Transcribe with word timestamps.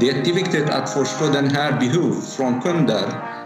Det 0.00 0.08
är 0.08 0.14
jätteviktigt 0.14 0.70
att 0.70 0.90
förstå 0.90 1.26
den 1.26 1.50
här 1.50 1.80
behov 1.80 2.20
från 2.36 2.60
kunder 2.60 3.02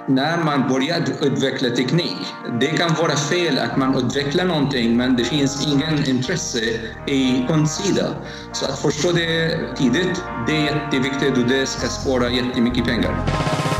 när 0.09 0.45
man 0.45 0.69
börjar 0.69 1.03
utveckla 1.23 1.71
teknik. 1.71 2.17
Det 2.61 2.67
kan 2.67 2.95
vara 2.95 3.17
fel 3.17 3.59
att 3.59 3.77
man 3.77 3.95
utvecklar 3.95 4.45
någonting 4.45 4.97
men 4.97 5.17
det 5.17 5.25
finns 5.25 5.67
ingen 5.67 6.09
intresse 6.09 6.61
i 7.07 7.45
kundsidan. 7.49 8.15
Så 8.53 8.67
att 8.67 8.79
förstå 8.79 9.13
det 9.13 9.59
tidigt, 9.77 10.23
det 10.47 10.57
är 10.57 10.65
jätteviktigt 10.65 11.39
och 11.39 11.49
det 11.49 11.67
ska 11.67 11.89
spara 11.89 12.31
jättemycket 12.31 12.85
pengar. 12.85 13.78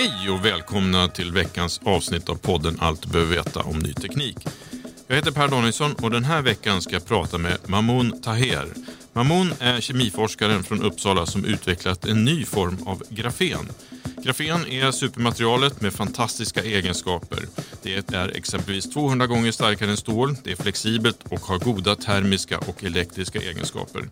Hej 0.00 0.30
och 0.30 0.44
välkomna 0.44 1.08
till 1.08 1.32
veckans 1.32 1.80
avsnitt 1.84 2.28
av 2.28 2.34
podden 2.34 2.76
Allt 2.80 3.02
du 3.02 3.08
behöver 3.08 3.36
veta 3.36 3.62
om 3.62 3.78
ny 3.78 3.94
teknik. 3.94 4.36
Jag 5.06 5.16
heter 5.16 5.30
Per 5.30 5.48
Danielsson 5.48 5.94
och 5.94 6.10
den 6.10 6.24
här 6.24 6.42
veckan 6.42 6.82
ska 6.82 6.92
jag 6.92 7.06
prata 7.06 7.38
med 7.38 7.58
Mamoun 7.66 8.22
Taher. 8.22 8.68
Mamoun 9.12 9.52
är 9.60 9.80
kemiforskaren 9.80 10.62
från 10.64 10.82
Uppsala 10.82 11.26
som 11.26 11.44
utvecklat 11.44 12.04
en 12.04 12.24
ny 12.24 12.44
form 12.44 12.78
av 12.86 13.02
grafen. 13.08 13.68
Grafen 14.24 14.66
är 14.66 14.90
supermaterialet 14.90 15.80
med 15.80 15.92
fantastiska 15.92 16.62
egenskaper. 16.62 17.46
Det 17.82 18.14
är 18.14 18.36
exempelvis 18.36 18.90
200 18.90 19.26
gånger 19.26 19.52
starkare 19.52 19.90
än 19.90 19.96
stål, 19.96 20.36
det 20.44 20.52
är 20.52 20.56
flexibelt 20.56 21.18
och 21.30 21.40
har 21.40 21.58
goda 21.58 21.96
termiska 21.96 22.58
och 22.58 22.84
elektriska 22.84 23.40
egenskaper. 23.40 24.08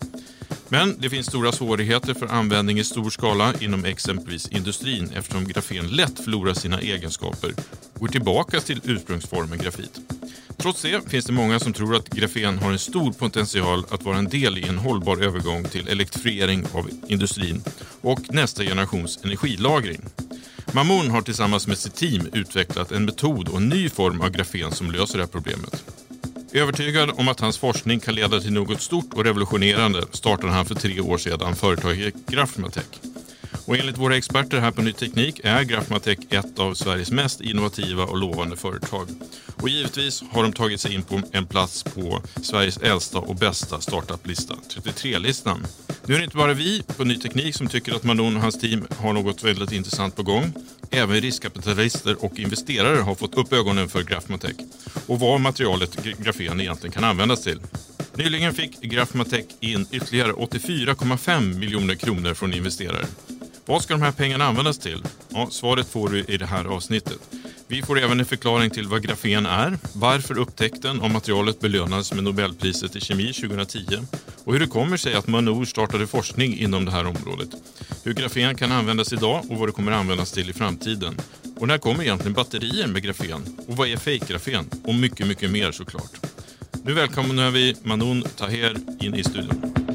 Men 0.69 0.97
det 0.99 1.11
finns 1.11 1.27
stora 1.27 1.53
svårigheter 1.53 2.15
för 2.15 2.27
användning 2.27 2.79
i 2.79 2.85
stor 2.85 3.11
skala 3.11 3.55
inom 3.61 3.85
exempelvis 3.85 4.49
industrin 4.49 5.11
eftersom 5.15 5.49
grafen 5.49 5.89
lätt 5.89 6.25
förlorar 6.25 6.55
sina 6.55 6.81
egenskaper 6.81 7.55
och 7.95 8.01
går 8.01 8.09
tillbaka 8.09 8.61
till 8.61 8.81
ursprungsformen 8.85 9.59
grafit. 9.59 10.01
Trots 10.57 10.83
det 10.83 11.11
finns 11.11 11.25
det 11.25 11.33
många 11.33 11.61
som 11.61 11.73
tror 11.73 11.97
att 11.97 12.09
grafen 12.09 12.59
har 12.59 12.73
en 12.73 12.79
stor 12.79 13.13
potential 13.13 13.85
att 13.91 14.05
vara 14.05 14.19
en 14.19 14.29
del 14.29 14.59
i 14.59 14.69
en 14.69 14.79
hållbar 14.79 15.23
övergång 15.23 15.65
till 15.65 15.89
elektrifiering 15.89 16.67
av 16.73 16.91
industrin 17.09 17.63
och 18.01 18.21
nästa 18.35 18.63
generations 18.63 19.19
energilagring. 19.25 20.01
Mamoun 20.73 21.11
har 21.11 21.23
tillsammans 21.23 21.67
med 21.67 21.79
sitt 21.79 21.95
team 21.95 22.29
utvecklat 22.33 22.93
en 22.93 23.05
metod 23.05 23.49
och 23.49 23.57
en 23.57 23.69
ny 23.69 23.89
form 23.89 24.21
av 24.21 24.31
grafen 24.31 24.73
som 24.73 24.91
löser 24.91 25.19
det 25.19 25.25
här 25.25 25.31
problemet. 25.33 25.85
Övertygad 26.53 27.11
om 27.17 27.29
att 27.29 27.41
hans 27.41 27.59
forskning 27.59 28.01
kan 28.01 28.15
leda 28.15 28.41
till 28.41 28.53
något 28.53 28.81
stort 28.81 29.15
och 29.15 29.25
revolutionerande 29.25 30.03
startade 30.13 30.53
han 30.53 30.67
för 30.67 30.75
tre 30.75 31.01
år 31.01 31.19
sedan 31.19 31.57
företaget 31.57 32.15
Grafmatech. 32.27 33.08
Och 33.69 33.79
enligt 33.79 33.99
våra 33.99 34.17
experter 34.17 34.61
här 34.61 34.71
på 34.71 34.83
Ny 34.83 34.93
Teknik 34.93 35.41
är 35.45 35.63
Grafmatech 35.63 36.19
ett 36.31 36.59
av 36.59 36.75
Sveriges 36.75 37.11
mest 37.11 37.41
innovativa 37.41 38.05
och 38.05 38.19
lovande 38.19 38.57
företag. 38.57 39.09
Och 39.57 39.69
givetvis 39.69 40.23
har 40.31 40.43
de 40.43 40.53
tagit 40.53 40.81
sig 40.81 40.95
in 40.95 41.03
på 41.03 41.21
en 41.33 41.47
plats 41.47 41.83
på 41.83 42.23
Sveriges 42.43 42.79
äldsta 42.79 43.19
och 43.19 43.35
bästa 43.35 43.81
startup-lista, 43.81 44.55
33-listan. 44.75 45.67
Nu 46.07 46.15
är 46.15 46.19
det 46.19 46.25
inte 46.25 46.37
bara 46.37 46.55
vi 46.55 46.83
på 46.97 47.05
Ny 47.05 47.17
Teknik 47.17 47.55
som 47.55 47.67
tycker 47.67 47.95
att 47.95 48.05
Manon 48.05 48.37
och 48.37 48.43
hans 48.43 48.61
team 48.61 48.87
har 48.99 49.13
något 49.13 49.45
väldigt 49.45 49.73
intressant 49.73 50.17
på 50.17 50.23
gång. 50.23 50.53
Även 50.91 51.21
riskkapitalister 51.21 52.25
och 52.25 52.39
investerare 52.39 53.01
har 53.01 53.15
fått 53.15 53.35
upp 53.35 53.53
ögonen 53.53 53.89
för 53.89 54.03
Grafmatech 54.03 54.57
och 55.07 55.21
vad 55.21 55.41
materialet 55.41 55.97
grafen 56.19 56.61
egentligen 56.61 56.93
kan 56.93 57.05
användas 57.05 57.43
till. 57.43 57.61
Nyligen 58.15 58.55
fick 58.55 58.81
Grafmatech 58.81 59.47
in 59.61 59.87
ytterligare 59.93 60.33
84,5 60.33 61.59
miljoner 61.59 61.95
kronor 61.95 62.35
från 62.35 62.55
investerare. 62.55 63.07
Vad 63.69 63.83
ska 63.83 63.95
de 63.95 64.03
här 64.03 64.13
pengarna 64.13 64.45
användas 64.45 64.79
till? 64.79 65.03
Ja, 65.29 65.49
svaret 65.51 65.89
får 65.89 66.09
du 66.09 66.25
i 66.25 66.37
det 66.37 66.47
här 66.47 66.65
avsnittet. 66.65 67.19
Vi 67.67 67.83
får 67.83 68.01
även 68.01 68.21
en 68.21 68.27
förklaring 68.27 68.71
till 68.71 68.89
vad 68.89 69.03
grafen 69.03 69.47
är, 69.47 69.79
varför 69.93 70.39
upptäckten 70.39 71.01
av 71.01 71.11
materialet 71.11 71.61
belönades 71.61 72.13
med 72.13 72.25
Nobelpriset 72.25 72.97
i 72.97 73.01
kemi 73.01 73.33
2010 73.33 73.81
och 74.45 74.53
hur 74.53 74.61
det 74.61 74.67
kommer 74.67 74.97
sig 74.97 75.15
att 75.15 75.27
Manor 75.27 75.65
startade 75.65 76.07
forskning 76.07 76.59
inom 76.59 76.85
det 76.85 76.91
här 76.91 77.07
området. 77.07 77.49
Hur 78.05 78.15
grafen 78.15 78.57
kan 78.57 78.73
användas 78.73 79.13
idag 79.13 79.45
och 79.51 79.59
vad 79.59 79.69
det 79.69 79.73
kommer 79.73 79.93
användas 79.93 80.33
till 80.33 80.51
i 80.51 80.53
framtiden. 80.53 81.17
Och 81.61 81.69
när 81.69 81.79
kommer 81.79 82.03
egentligen 82.03 82.35
batterier 82.35 82.87
med 82.87 83.03
grafen? 83.03 83.59
Och 83.67 83.77
vad 83.77 83.89
är 83.89 83.97
fejkgrafen? 83.97 84.71
Och 84.85 84.95
mycket, 84.95 85.27
mycket 85.27 85.51
mer 85.51 85.73
såklart. 85.73 86.27
Nu 86.85 86.93
välkomnar 86.93 87.51
vi 87.51 87.77
Manon 87.83 88.23
Taher 88.37 88.77
in 89.01 89.15
i 89.15 89.25
studion. 89.25 89.88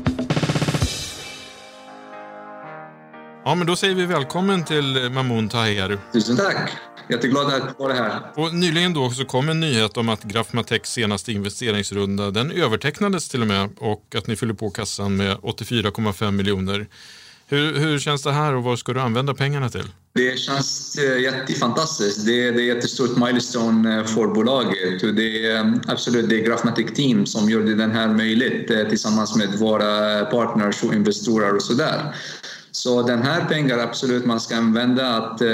Ja, 3.46 3.56
men 3.56 3.68
då 3.68 3.76
säger 3.76 3.96
vi 3.96 4.06
välkommen 4.06 4.66
till 4.66 5.10
Mamoun 5.12 5.50
Taher. 5.50 6.00
Tusen 6.14 6.38
tack! 6.38 6.72
Jätteglad 7.10 7.54
att 7.54 7.80
vara 7.80 7.94
här. 7.94 8.22
Och 8.36 8.56
nyligen 8.56 8.94
då 8.94 9.10
så 9.10 9.26
kom 9.26 9.50
en 9.50 9.60
nyhet 9.60 9.98
om 9.98 10.10
att 10.10 10.24
Grafmatechs 10.24 10.92
senaste 10.92 11.32
investeringsrunda, 11.32 12.32
den 12.32 12.52
övertecknades 12.52 13.30
till 13.30 13.42
och 13.42 13.48
med 13.48 13.70
och 13.78 14.16
att 14.18 14.28
ni 14.28 14.36
fyller 14.36 14.54
på 14.54 14.70
kassan 14.70 15.16
med 15.16 15.38
84,5 15.38 16.32
miljoner. 16.32 16.88
Hur, 17.48 17.80
hur 17.80 18.00
känns 18.00 18.24
det 18.24 18.32
här 18.32 18.56
och 18.56 18.64
vad 18.64 18.80
ska 18.80 18.94
du 18.94 19.00
använda 19.00 19.34
pengarna 19.34 19.70
till? 19.70 19.86
Det 20.14 20.40
känns 20.40 20.98
eh, 20.98 21.22
jättefantastiskt. 21.22 22.26
Det, 22.26 22.32
det 22.32 22.48
är 22.48 22.52
ett 22.52 22.76
jättestort 22.76 23.18
milestone 23.18 24.00
eh, 24.00 24.06
för 24.06 24.28
bolaget. 24.28 25.04
Och 25.04 25.14
det 25.14 25.46
är 25.46 25.56
eh, 25.56 25.74
absolut 25.88 26.30
det 26.30 26.40
är 26.40 26.46
Grafmatic 26.46 26.94
Team 26.94 27.26
som 27.26 27.50
gjorde 27.50 27.76
den 27.76 27.92
här 27.92 28.08
möjligt 28.08 28.68
tillsammans 28.90 29.36
med 29.36 29.60
våra 29.60 30.26
partners 30.26 30.84
och 30.84 30.94
investerare 30.94 31.52
och 31.52 31.64
sådär. 31.64 32.16
Så 32.76 33.02
den 33.02 33.22
här 33.22 33.46
pengar 33.46 33.78
absolut 33.78 34.26
man 34.26 34.40
ska 34.40 34.56
använda 34.56 35.18
att 35.18 35.42
eh, 35.42 35.48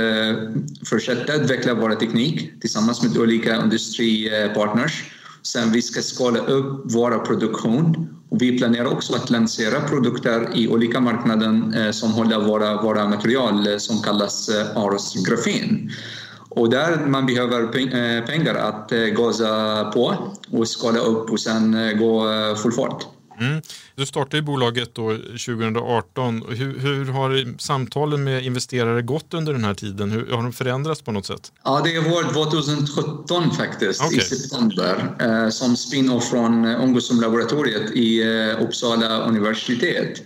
fortsätta 0.85 1.33
utveckla 1.33 1.73
vår 1.73 1.95
teknik 1.95 2.61
tillsammans 2.61 3.03
med 3.03 3.17
olika 3.17 3.55
industripartners. 3.55 5.03
Sen 5.43 5.71
vi 5.71 5.81
ska 5.81 6.01
skala 6.01 6.39
upp 6.39 6.81
vår 6.83 7.25
produktion 7.25 8.09
och 8.29 8.41
vi 8.41 8.57
planerar 8.57 8.85
också 8.85 9.15
att 9.15 9.29
lansera 9.29 9.81
produkter 9.81 10.49
i 10.55 10.67
olika 10.67 10.99
marknader 10.99 11.85
eh, 11.85 11.91
som 11.91 12.11
håller 12.11 12.39
våra, 12.39 12.81
våra 12.81 13.07
material 13.07 13.67
eh, 13.67 13.77
som 13.77 14.01
kallas 14.01 14.49
eh, 14.49 14.77
Aros 14.77 15.13
Grafen. 15.27 15.89
Och 16.49 16.69
där 16.69 17.05
man 17.05 17.25
behöver 17.25 17.61
eh, 17.61 18.25
pengar 18.25 18.55
att 18.55 18.91
eh, 18.91 18.99
gasa 18.99 19.83
på 19.93 20.15
och 20.51 20.67
skala 20.67 20.99
upp 20.99 21.29
och 21.29 21.39
sen 21.39 21.73
eh, 21.73 21.97
gå 21.97 22.25
full 22.55 22.71
fart. 22.71 23.05
Mm. 23.39 23.61
Du 23.95 24.05
startade 24.05 24.43
bolaget 24.43 24.95
då 24.95 25.17
2018. 25.17 26.43
Hur, 26.49 26.79
hur, 26.79 27.05
har 27.05 27.57
samtalen 27.59 28.23
med 28.23 28.45
investerare 28.45 29.01
gått 29.01 29.33
under 29.33 29.53
den 29.53 29.63
här 29.63 29.73
tiden? 29.73 30.11
Hur, 30.11 30.31
har 30.31 30.43
de 30.43 30.53
förändrats 30.53 31.01
på 31.01 31.11
något 31.11 31.25
sätt? 31.25 31.51
Ja, 31.63 31.81
det 31.83 31.99
var 31.99 32.33
2017 32.33 33.51
faktiskt, 33.51 34.01
okay. 34.01 34.17
i 34.17 34.21
september, 34.21 35.15
eh, 35.19 35.49
som 35.49 35.77
spin-off 35.77 36.29
från 36.29 36.65
Ongosum-laboratoriet 36.65 37.91
i 37.91 38.21
eh, 38.21 38.63
Uppsala 38.63 39.19
universitet. 39.19 40.21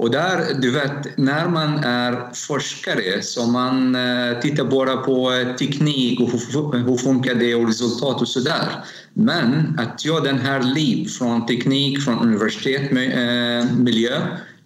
Och 0.00 0.10
där, 0.10 0.54
du 0.54 0.70
vet, 0.70 1.18
när 1.18 1.48
man 1.48 1.84
är 1.84 2.34
forskare 2.34 3.22
så 3.22 3.46
man 3.46 3.94
eh, 3.94 4.38
tittar 4.40 4.64
bara 4.64 4.96
på 4.96 5.32
eh, 5.32 5.56
teknik 5.56 6.20
och 6.20 6.30
hur, 6.30 6.78
hur 6.86 6.96
funkar 6.96 7.34
det 7.34 7.54
och 7.54 7.66
resultat 7.66 8.20
och 8.20 8.28
sådär. 8.28 8.84
Men 9.14 9.78
att 9.78 10.04
göra 10.04 10.20
den 10.20 10.38
här 10.38 10.62
liv 10.62 11.08
från 11.08 11.46
teknik, 11.46 12.02
från 12.02 12.18
universitetsmiljö 12.18 14.16
eh, 14.16 14.22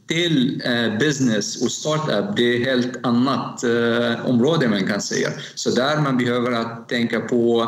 till 0.06 0.62
eh, 0.64 0.98
business 0.98 1.62
och 1.62 1.70
startup, 1.70 2.36
det 2.36 2.42
är 2.42 2.60
ett 2.60 2.66
helt 2.66 3.06
annat 3.06 3.64
eh, 3.64 4.26
område 4.26 4.68
man 4.68 4.86
kan 4.86 5.00
säga. 5.00 5.28
Så 5.54 5.70
där 5.70 6.00
man 6.00 6.18
behöver 6.18 6.52
att 6.52 6.88
tänka 6.88 7.20
på 7.20 7.62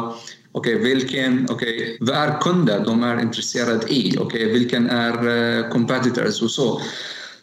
Okej, 0.52 0.74
okay, 0.74 0.94
vilken, 0.94 1.50
okay, 1.50 1.96
vad 2.00 2.16
är 2.16 2.40
kunder 2.40 2.82
de 2.84 3.02
är 3.02 3.20
intresserade 3.20 3.92
i? 3.92 4.18
Okay, 4.18 4.44
vilken 4.52 4.90
är 4.90 5.28
eh, 5.58 5.68
competitors 5.68 6.42
och 6.42 6.50
så. 6.50 6.80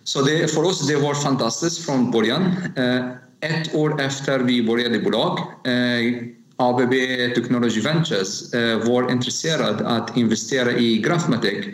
Så 0.03 0.21
det, 0.21 0.51
för 0.51 0.63
oss 0.63 0.87
det 0.87 0.95
var 0.95 1.13
fantastiskt 1.13 1.85
från 1.85 2.11
början. 2.11 2.41
Eh, 2.75 3.05
ett 3.51 3.75
år 3.75 4.01
efter 4.01 4.39
vi 4.39 4.63
började 4.63 4.99
bolag 4.99 5.39
eh, 5.63 6.23
ABB 6.57 6.93
Technology 7.35 7.81
Ventures 7.81 8.53
eh, 8.53 8.77
var 8.77 9.11
intresserad 9.11 9.81
att 9.81 10.17
investera 10.17 10.71
i 10.71 10.97
Grafmatic 10.97 11.65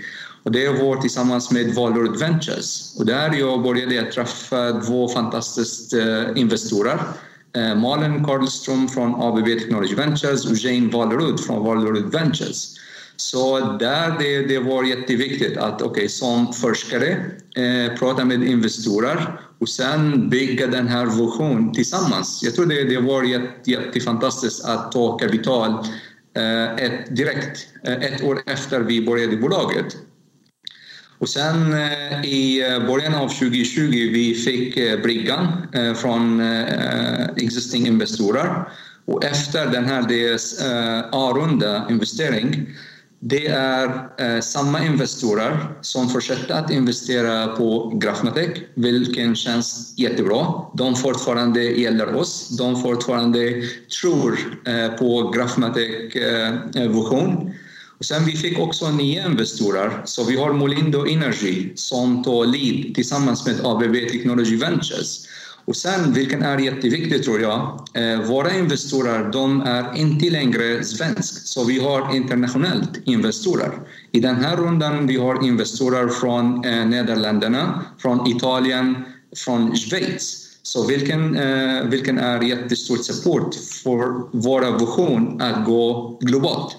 och 0.44 0.52
det 0.52 0.70
var 0.70 1.02
tillsammans 1.02 1.52
med 1.52 1.76
Valor 1.76 2.20
Ventures. 2.20 2.96
Och 2.98 3.06
där 3.06 3.34
jag 3.34 3.64
började 3.64 4.12
träffa 4.12 4.82
två 4.82 5.08
fantastiska 5.08 5.98
eh, 5.98 6.28
investerare. 6.36 7.00
Eh, 7.56 7.76
Malin 7.76 8.26
Karlström 8.26 8.88
från 8.88 9.22
ABB 9.22 9.46
Technology 9.46 9.96
Ventures 9.96 10.46
och 10.46 10.58
Jane 10.58 10.90
Vallerud 10.92 11.40
från 11.40 11.66
Vallerud 11.66 12.12
Ventures. 12.12 12.76
Så 13.22 13.60
där 13.60 14.16
det, 14.20 14.42
det 14.42 14.60
var 14.60 14.84
jätteviktigt 14.84 15.58
att 15.58 15.82
okay, 15.82 16.10
som 16.10 16.54
forskare 16.54 17.12
eh, 17.56 17.98
prata 18.00 18.26
med 18.26 18.44
investerare 18.44 19.40
och 19.60 19.70
sen 19.70 20.30
bygga 20.30 20.68
den 20.68 20.88
här 20.88 21.06
visionen 21.06 21.74
tillsammans. 21.74 22.40
Jag 22.44 22.56
tror 22.56 22.66
det, 22.66 22.84
det 22.84 23.00
var 23.00 23.24
jätte, 23.24 23.72
jättefantastiskt 23.72 24.66
att 24.66 24.92
ta 24.92 25.18
kapital 25.18 25.72
eh, 26.38 26.86
ett, 26.86 27.16
direkt 27.16 27.68
eh, 27.84 27.94
ett 27.94 28.24
år 28.24 28.42
efter 28.46 28.80
vi 28.80 29.06
började 29.06 29.38
bolaget. 29.38 29.98
Och 31.18 31.30
sen 31.30 31.74
eh, 31.74 32.26
i 32.26 32.64
början 32.88 33.16
av 33.16 33.28
2020 33.28 33.90
vi 33.92 34.36
fick 34.36 34.78
vi 34.78 34.98
bryggan 35.04 35.48
eh, 35.74 35.94
från 35.94 36.42
existing 37.36 37.88
investerare 37.88 38.66
och 39.06 39.26
efter 39.26 39.68
den 39.68 39.86
här 39.86 40.02
A-runda 41.12 41.88
investering 41.90 42.68
det 43.22 43.48
är 43.48 44.10
eh, 44.18 44.42
samma 44.42 44.86
investerare 44.86 45.58
som 45.82 46.10
fortsätter 46.10 46.54
att 46.54 46.72
investera 46.72 47.48
på 47.48 47.92
Grafmatic, 47.96 48.50
vilket 48.74 49.38
känns 49.38 49.94
jättebra. 49.98 50.46
De 50.74 50.96
fortfarande 50.96 51.64
gäller 51.64 52.16
oss. 52.16 52.50
De 52.58 52.82
fortfarande 52.82 53.64
tror 54.02 54.40
eh, 54.66 54.88
på 54.88 55.32
Grafmatic 55.36 56.16
eh, 56.16 56.48
eh, 56.76 56.90
vision. 56.90 57.54
Och 58.00 58.06
sen 58.06 58.26
vi 58.26 58.32
fick 58.32 58.60
också 58.60 58.92
nya 58.92 59.26
investerare, 59.26 59.92
så 60.06 60.24
vi 60.24 60.38
har 60.38 60.54
Molindo 60.54 61.08
Energy 61.08 61.72
som 61.76 62.24
tar 62.24 62.46
lead 62.46 62.96
tillsammans 62.96 63.46
med 63.48 63.66
ABB 63.66 63.94
Technology 64.12 64.58
Ventures 64.58 65.28
och 65.70 65.76
sen, 65.76 66.14
vilken 66.14 66.44
är 66.44 66.58
jätteviktigt 66.58 67.24
tror 67.24 67.42
jag, 67.42 67.88
eh, 67.94 68.22
våra 68.22 68.54
investerare 68.58 69.32
de 69.32 69.62
är 69.62 69.98
inte 69.98 70.30
längre 70.30 70.84
svensk, 70.84 71.48
så 71.48 71.64
vi 71.64 71.80
har 71.80 72.16
internationellt 72.16 72.92
investerare. 73.06 73.74
I 74.12 74.20
den 74.20 74.36
här 74.36 74.58
rundan 74.58 75.08
vi 75.08 75.18
har 75.18 75.46
investerare 75.46 76.10
från 76.10 76.66
eh, 76.66 76.86
Nederländerna, 76.86 77.86
från 77.98 78.28
Italien, 78.28 79.06
från 79.46 79.76
Schweiz. 79.76 80.46
Så 80.64 80.88
vilken, 80.88 81.36
eh, 81.38 81.84
vilken 81.84 82.18
är 82.18 82.42
jättestort 82.42 83.06
support 83.06 83.56
för 83.56 84.38
våra 84.38 84.78
vision 84.78 85.42
att 85.42 85.66
gå 85.66 86.18
globalt. 86.22 86.76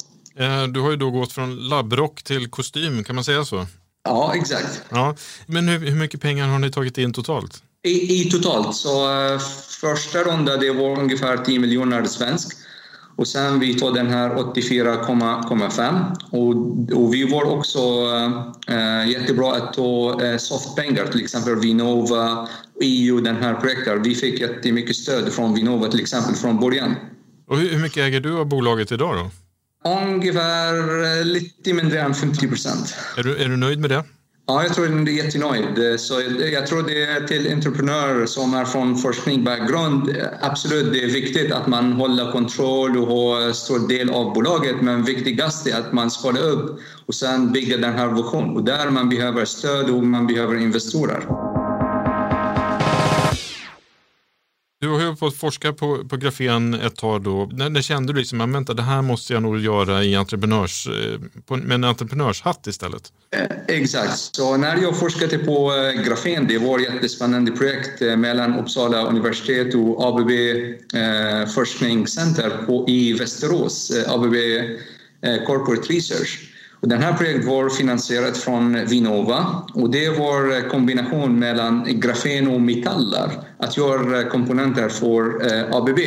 Du 0.75 0.81
har 0.81 0.91
ju 0.91 0.97
då 0.97 1.11
gått 1.11 1.33
från 1.33 1.69
labbrock 1.69 2.23
till 2.23 2.51
kostym, 2.51 3.05
kan 3.05 3.15
man 3.15 3.25
säga 3.25 3.45
så? 3.45 3.67
Ja, 4.05 4.33
exakt. 4.35 4.83
Ja. 4.89 5.15
Men 5.47 5.69
hur, 5.69 5.79
hur 5.79 5.97
mycket 5.97 6.21
pengar 6.21 6.49
har 6.49 6.59
ni 6.59 6.71
tagit 6.71 6.99
in 6.99 7.13
totalt? 7.13 7.63
I, 7.83 8.21
I, 8.21 8.31
totalt, 8.31 8.77
så 8.77 9.09
uh, 9.09 9.39
första 9.81 10.23
rundan 10.23 10.61
det 10.61 10.71
var 10.71 11.01
ungefär 11.01 11.37
10 11.37 11.59
miljoner 11.59 12.05
svensk. 12.05 12.57
Och 13.17 13.29
sen 13.29 13.61
vi 13.61 13.75
tog 13.75 13.95
den 13.95 14.07
här 14.07 14.31
84,5 14.31 16.17
och, 16.31 17.03
och 17.03 17.15
vi 17.15 17.25
var 17.25 17.45
också 17.45 17.79
uh, 18.71 19.11
jättebra 19.11 19.57
att 19.57 19.73
ta 19.73 20.21
uh, 20.23 20.37
softpengar, 20.37 21.07
till 21.07 21.21
exempel 21.21 21.57
Vinnova, 21.57 22.49
EU, 22.81 23.21
den 23.21 23.37
här 23.37 23.55
projektet. 23.55 24.07
Vi 24.07 24.15
fick 24.15 24.41
jättemycket 24.41 24.97
stöd 24.97 25.33
från 25.33 25.55
Vinnova 25.55 25.89
till 25.89 26.01
exempel 26.01 26.35
från 26.35 26.61
början. 26.61 26.95
Och 27.47 27.59
hur, 27.59 27.71
hur 27.71 27.79
mycket 27.79 27.99
äger 27.99 28.21
du 28.21 28.39
av 28.39 28.47
bolaget 28.47 28.93
idag 28.93 29.17
då? 29.17 29.31
Ungefär 29.91 31.25
lite 31.25 31.73
mindre 31.73 32.01
än 32.01 32.15
50 32.15 32.49
procent. 32.49 32.95
Är 33.17 33.23
du, 33.23 33.37
är 33.37 33.49
du 33.49 33.57
nöjd 33.57 33.79
med 33.79 33.91
det? 33.91 34.05
Ja, 34.51 34.63
jag 34.63 34.75
tror 34.75 34.87
att 34.87 35.07
du 35.07 35.19
är 35.19 35.25
jättenöjd. 35.25 36.01
Så 36.01 36.15
jag 36.53 36.67
tror 36.67 36.83
det 36.83 37.05
är 37.05 37.27
till 37.27 37.53
entreprenörer 37.53 38.27
som 38.27 38.55
är 38.55 38.65
från 38.65 38.99
forskning-bakgrund. 38.99 40.17
Absolut, 40.41 40.93
det 40.93 41.05
är 41.05 41.07
viktigt 41.07 41.53
att 41.53 41.67
man 41.67 41.93
håller 41.93 42.33
kontroll 42.33 42.97
och 42.97 43.07
har 43.07 43.53
stor 43.53 43.89
del 43.89 44.11
av 44.11 44.35
bolaget. 44.35 44.77
Men 44.81 45.05
viktigast 45.05 45.67
är 45.67 45.79
att 45.79 45.93
man 45.93 46.11
skalar 46.11 46.43
upp 46.43 46.81
och 47.07 47.15
sen 47.15 47.53
bygger 47.53 47.79
den 47.79 47.93
här 47.93 48.09
visionen. 48.09 48.57
Och 48.57 48.65
där 48.65 48.91
man 48.91 49.09
behöver 49.09 49.45
stöd 49.45 49.91
och 49.91 50.05
man 50.05 50.27
behöver 50.27 50.57
investerare. 50.57 51.25
Du 54.81 54.89
har 54.89 55.01
ju 55.01 55.17
fått 55.17 55.37
forska 55.37 55.73
på, 55.73 56.05
på 56.09 56.17
grafen 56.17 56.75
ett 56.75 56.97
tag 56.97 57.23
då. 57.23 57.49
När, 57.53 57.71
när 57.71 57.83
kände 57.83 58.13
du 58.13 58.19
liksom 58.19 58.55
att 58.55 58.77
det 58.77 58.83
här 58.83 59.03
måste 59.03 59.33
jag 59.33 59.43
nog 59.43 59.61
göra 59.61 60.05
i 60.05 60.15
entreprenörs, 60.15 60.89
eh, 60.89 61.21
på, 61.47 61.57
med 61.57 61.75
en 61.75 61.85
entreprenörshatt 61.85 62.67
istället? 62.67 63.13
Eh, 63.37 63.77
exakt. 63.77 64.19
Så 64.19 64.57
när 64.57 64.77
jag 64.77 64.99
forskade 64.99 65.39
på 65.39 65.73
eh, 65.75 66.03
grafen, 66.03 66.47
det 66.47 66.59
var 66.59 66.79
ett 66.79 66.95
jättespännande 66.95 67.53
projekt 67.53 68.01
mellan 68.01 68.59
Uppsala 68.59 69.03
universitet 69.03 69.75
och 69.75 70.05
ABB 70.09 70.31
eh, 70.31 71.49
forskningscenter 71.55 72.51
på, 72.67 72.85
i 72.89 73.13
Västerås, 73.13 73.93
ABB 74.09 74.35
eh, 74.35 75.45
Corporate 75.47 75.93
Research. 75.93 76.39
Och 76.81 76.89
den 76.89 77.03
här 77.03 77.13
projektet 77.13 77.45
var 77.45 77.69
finansierat 77.69 78.37
från 78.37 78.87
Vinnova 78.87 79.63
och 79.75 79.91
det 79.91 80.09
var 80.09 80.69
kombination 80.69 81.39
mellan 81.39 82.01
grafen 82.01 82.49
och 82.49 82.61
metaller 82.61 83.31
att 83.61 83.77
göra 83.77 84.21
eh, 84.21 84.27
komponenter 84.27 84.89
för 84.89 85.47
eh, 85.47 85.77
ABB. 85.77 85.99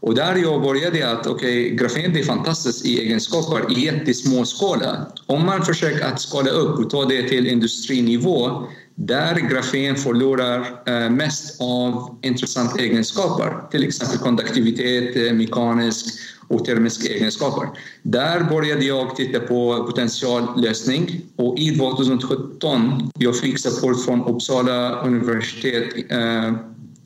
Och 0.00 0.14
där 0.14 0.36
jag 0.36 0.62
började 0.62 1.10
att 1.10 1.26
okay, 1.26 1.70
grafen 1.70 2.16
är 2.16 2.22
fantastiskt 2.22 2.86
i 2.86 3.00
egenskaper 3.00 3.78
i 3.78 3.84
jättesmå 3.84 4.44
skala. 4.44 5.06
Om 5.26 5.46
man 5.46 5.64
försöker 5.64 6.04
att 6.04 6.20
skala 6.20 6.50
upp 6.50 6.78
och 6.78 6.90
ta 6.90 7.04
det 7.04 7.28
till 7.28 7.46
industrinivå 7.46 8.66
där 8.94 9.34
grafen 9.34 9.96
förlorar 9.96 10.82
eh, 10.86 11.10
mest 11.10 11.60
av 11.60 12.18
intressanta 12.22 12.78
egenskaper, 12.78 13.70
till 13.70 13.84
exempel 13.84 14.18
konduktivitet, 14.18 15.16
eh, 15.16 15.32
mekanisk 15.32 16.06
och 16.48 16.64
termiska 16.64 17.12
egenskaper. 17.12 17.68
Där 18.02 18.40
började 18.40 18.84
jag 18.84 19.16
titta 19.16 19.40
på 19.40 19.84
potentiallösning 19.84 21.20
och 21.36 21.58
i 21.58 21.76
2017 21.76 23.10
jag 23.18 23.38
fick 23.38 23.58
support 23.58 24.04
från 24.04 24.24
Uppsala 24.24 25.02
universitet 25.02 26.10
eh, 26.10 26.46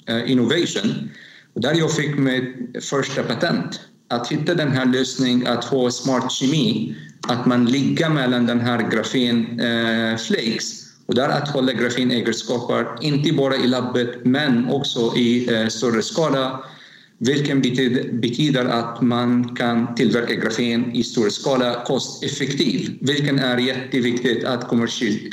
eh 0.06 0.30
Innovation 0.30 1.10
där 1.54 1.74
jag 1.74 1.92
fick 1.92 2.18
mitt 2.18 2.84
första 2.84 3.22
patent. 3.22 3.80
Att 4.08 4.28
hitta 4.28 4.54
den 4.54 4.72
här 4.72 4.86
lösningen 4.86 5.46
att 5.46 5.64
ha 5.64 5.90
smart 5.90 6.32
kemi, 6.32 6.94
att 7.28 7.46
man 7.46 7.64
ligger 7.66 8.08
mellan 8.08 8.46
den 8.46 8.60
här 8.60 8.90
grafen 8.90 9.60
eh, 9.60 10.16
flakes 10.16 10.90
och 11.06 11.14
där 11.14 11.28
att 11.28 11.48
hålla 11.48 11.72
grafenegenskaper, 11.72 12.86
inte 13.00 13.32
bara 13.32 13.56
i 13.56 13.66
labbet 13.66 14.24
men 14.24 14.68
också 14.70 15.16
i 15.16 15.54
eh, 15.54 15.66
större 15.68 16.02
skala 16.02 16.64
vilket 17.20 17.62
betyder 18.12 18.64
att 18.64 19.00
man 19.00 19.56
kan 19.56 19.94
tillverka 19.94 20.34
grafen 20.34 20.92
i 20.92 21.02
stor 21.02 21.28
skala 21.28 21.84
kosteffektivt, 21.84 22.90
vilket 23.00 23.40
är 23.40 23.58
jätteviktigt 23.58 24.44
att 24.44 24.68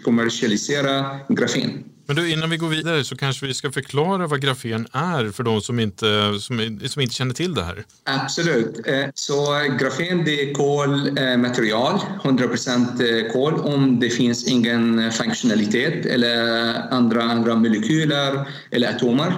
kommersialisera 0.04 1.20
grafen. 1.30 1.84
Men 2.08 2.16
du, 2.16 2.32
innan 2.32 2.50
vi 2.50 2.58
går 2.58 2.70
vidare 2.70 3.04
så 3.04 3.16
kanske 3.16 3.46
vi 3.46 3.54
ska 3.54 3.72
förklara 3.72 4.28
vad 4.28 4.42
grafen 4.42 4.88
är 4.92 5.32
för 5.32 5.44
de 5.44 5.62
som 5.62 5.80
inte, 5.80 6.40
som, 6.40 6.80
som 6.86 7.02
inte 7.02 7.16
känner 7.16 7.34
till 7.34 7.54
det 7.54 7.64
här. 7.64 7.84
Absolut. 8.04 8.88
Eh, 8.88 9.06
så 9.14 9.46
grafen 9.80 10.26
det 10.26 10.42
är 10.42 10.54
kolmaterial, 10.54 12.00
100% 12.24 13.32
kol 13.34 13.54
om 13.54 14.00
det 14.00 14.10
finns 14.10 14.48
ingen 14.48 15.12
funktionalitet 15.12 16.06
eller 16.06 16.74
andra, 16.92 17.24
andra 17.24 17.56
molekyler 17.56 18.48
eller 18.72 18.90
atomer. 18.90 19.34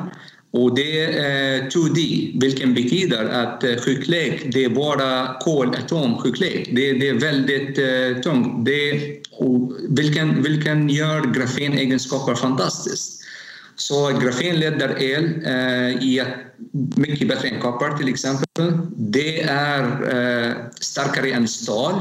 Och 0.51 0.75
det 0.75 1.01
är 1.01 1.61
eh, 1.61 1.67
2D, 1.67 2.31
vilket 2.41 2.75
betyder 2.75 3.25
att 3.25 3.63
eh, 3.63 3.75
sjuklek, 3.75 4.41
det 4.51 4.65
är 4.65 4.69
bara 4.69 5.39
kolatomsjuklek. 5.39 6.69
Det, 6.71 6.93
det 6.93 7.09
är 7.09 7.13
väldigt 7.13 7.77
eh, 7.77 8.21
tungt. 8.21 8.65
Det, 8.65 9.01
och 9.31 9.71
vilken, 9.89 10.43
vilken 10.43 10.89
gör 10.89 11.33
grafenegenskaper 11.33 12.35
fantastiskt. 12.35 13.19
Så 13.75 14.19
grafen 14.23 14.59
leder 14.59 15.01
el 15.03 15.25
eh, 15.45 16.03
i 16.03 16.23
mycket 16.95 17.27
bättre 17.27 17.47
än 17.47 17.61
koppar 17.61 17.97
till 17.97 18.09
exempel. 18.09 18.77
Det 18.95 19.41
är 19.41 19.81
eh, 19.81 20.53
starkare 20.79 21.31
än 21.31 21.47
stål. 21.47 21.93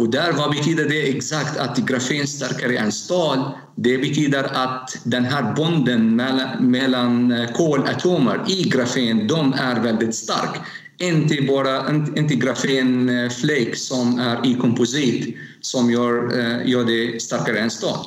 Och 0.00 0.10
där, 0.10 0.32
vad 0.32 0.50
betyder 0.50 0.88
det 0.88 1.08
exakt 1.08 1.56
att 1.56 1.78
grafen 1.78 2.20
är 2.20 2.26
starkare 2.26 2.76
än 2.76 2.92
stål? 2.92 3.38
Det 3.76 3.98
betyder 3.98 4.44
att 4.44 4.96
den 5.04 5.24
här 5.24 5.54
bonden 5.54 6.16
mellan, 6.16 6.70
mellan 6.70 7.34
kolatomer 7.54 8.44
i 8.48 8.62
grafen, 8.62 9.26
de 9.26 9.52
är 9.52 9.80
väldigt 9.80 10.14
stark. 10.14 10.56
Inte 10.98 11.42
bara 11.42 11.90
inte 12.16 12.34
grafenflake 12.34 13.70
eh, 13.70 13.74
som 13.74 14.18
är 14.18 14.46
i 14.46 14.54
komposit 14.54 15.36
som 15.60 15.90
gör, 15.90 16.38
eh, 16.38 16.70
gör 16.70 16.84
det 16.84 17.22
starkare 17.22 17.58
än 17.58 17.70
stål. 17.70 18.06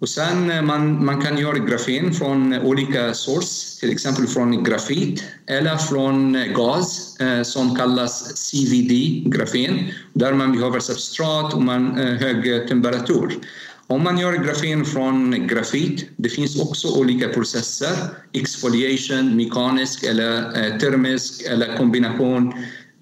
Och 0.00 0.08
sen 0.08 0.50
eh, 0.50 0.62
man, 0.62 1.04
man 1.04 1.22
kan 1.22 1.38
göra 1.38 1.58
grafen 1.58 2.12
från 2.12 2.54
olika 2.54 3.14
source, 3.14 3.80
till 3.80 3.92
exempel 3.92 4.26
från 4.26 4.64
grafit 4.64 5.24
eller 5.46 5.76
från 5.76 6.36
eh, 6.36 6.52
gas 6.52 7.20
eh, 7.20 7.42
som 7.42 7.76
kallas 7.76 8.32
CVD, 8.50 8.92
grafen, 9.26 9.78
där 10.12 10.32
man 10.32 10.52
behöver 10.52 10.80
substrat 10.80 11.54
och 11.54 11.62
man, 11.62 11.98
eh, 11.98 12.14
hög 12.14 12.68
temperatur. 12.68 13.38
Om 13.86 14.02
man 14.02 14.18
gör 14.18 14.32
grafen 14.32 14.84
från 14.84 15.46
grafit, 15.46 16.08
det 16.16 16.28
finns 16.28 16.60
också 16.60 16.88
olika 17.00 17.28
processer, 17.28 17.96
exfoliation, 18.32 19.36
mekanisk 19.36 20.04
eller 20.04 20.36
eh, 20.38 20.78
termisk 20.78 21.42
eller 21.42 21.76
kombination 21.76 22.52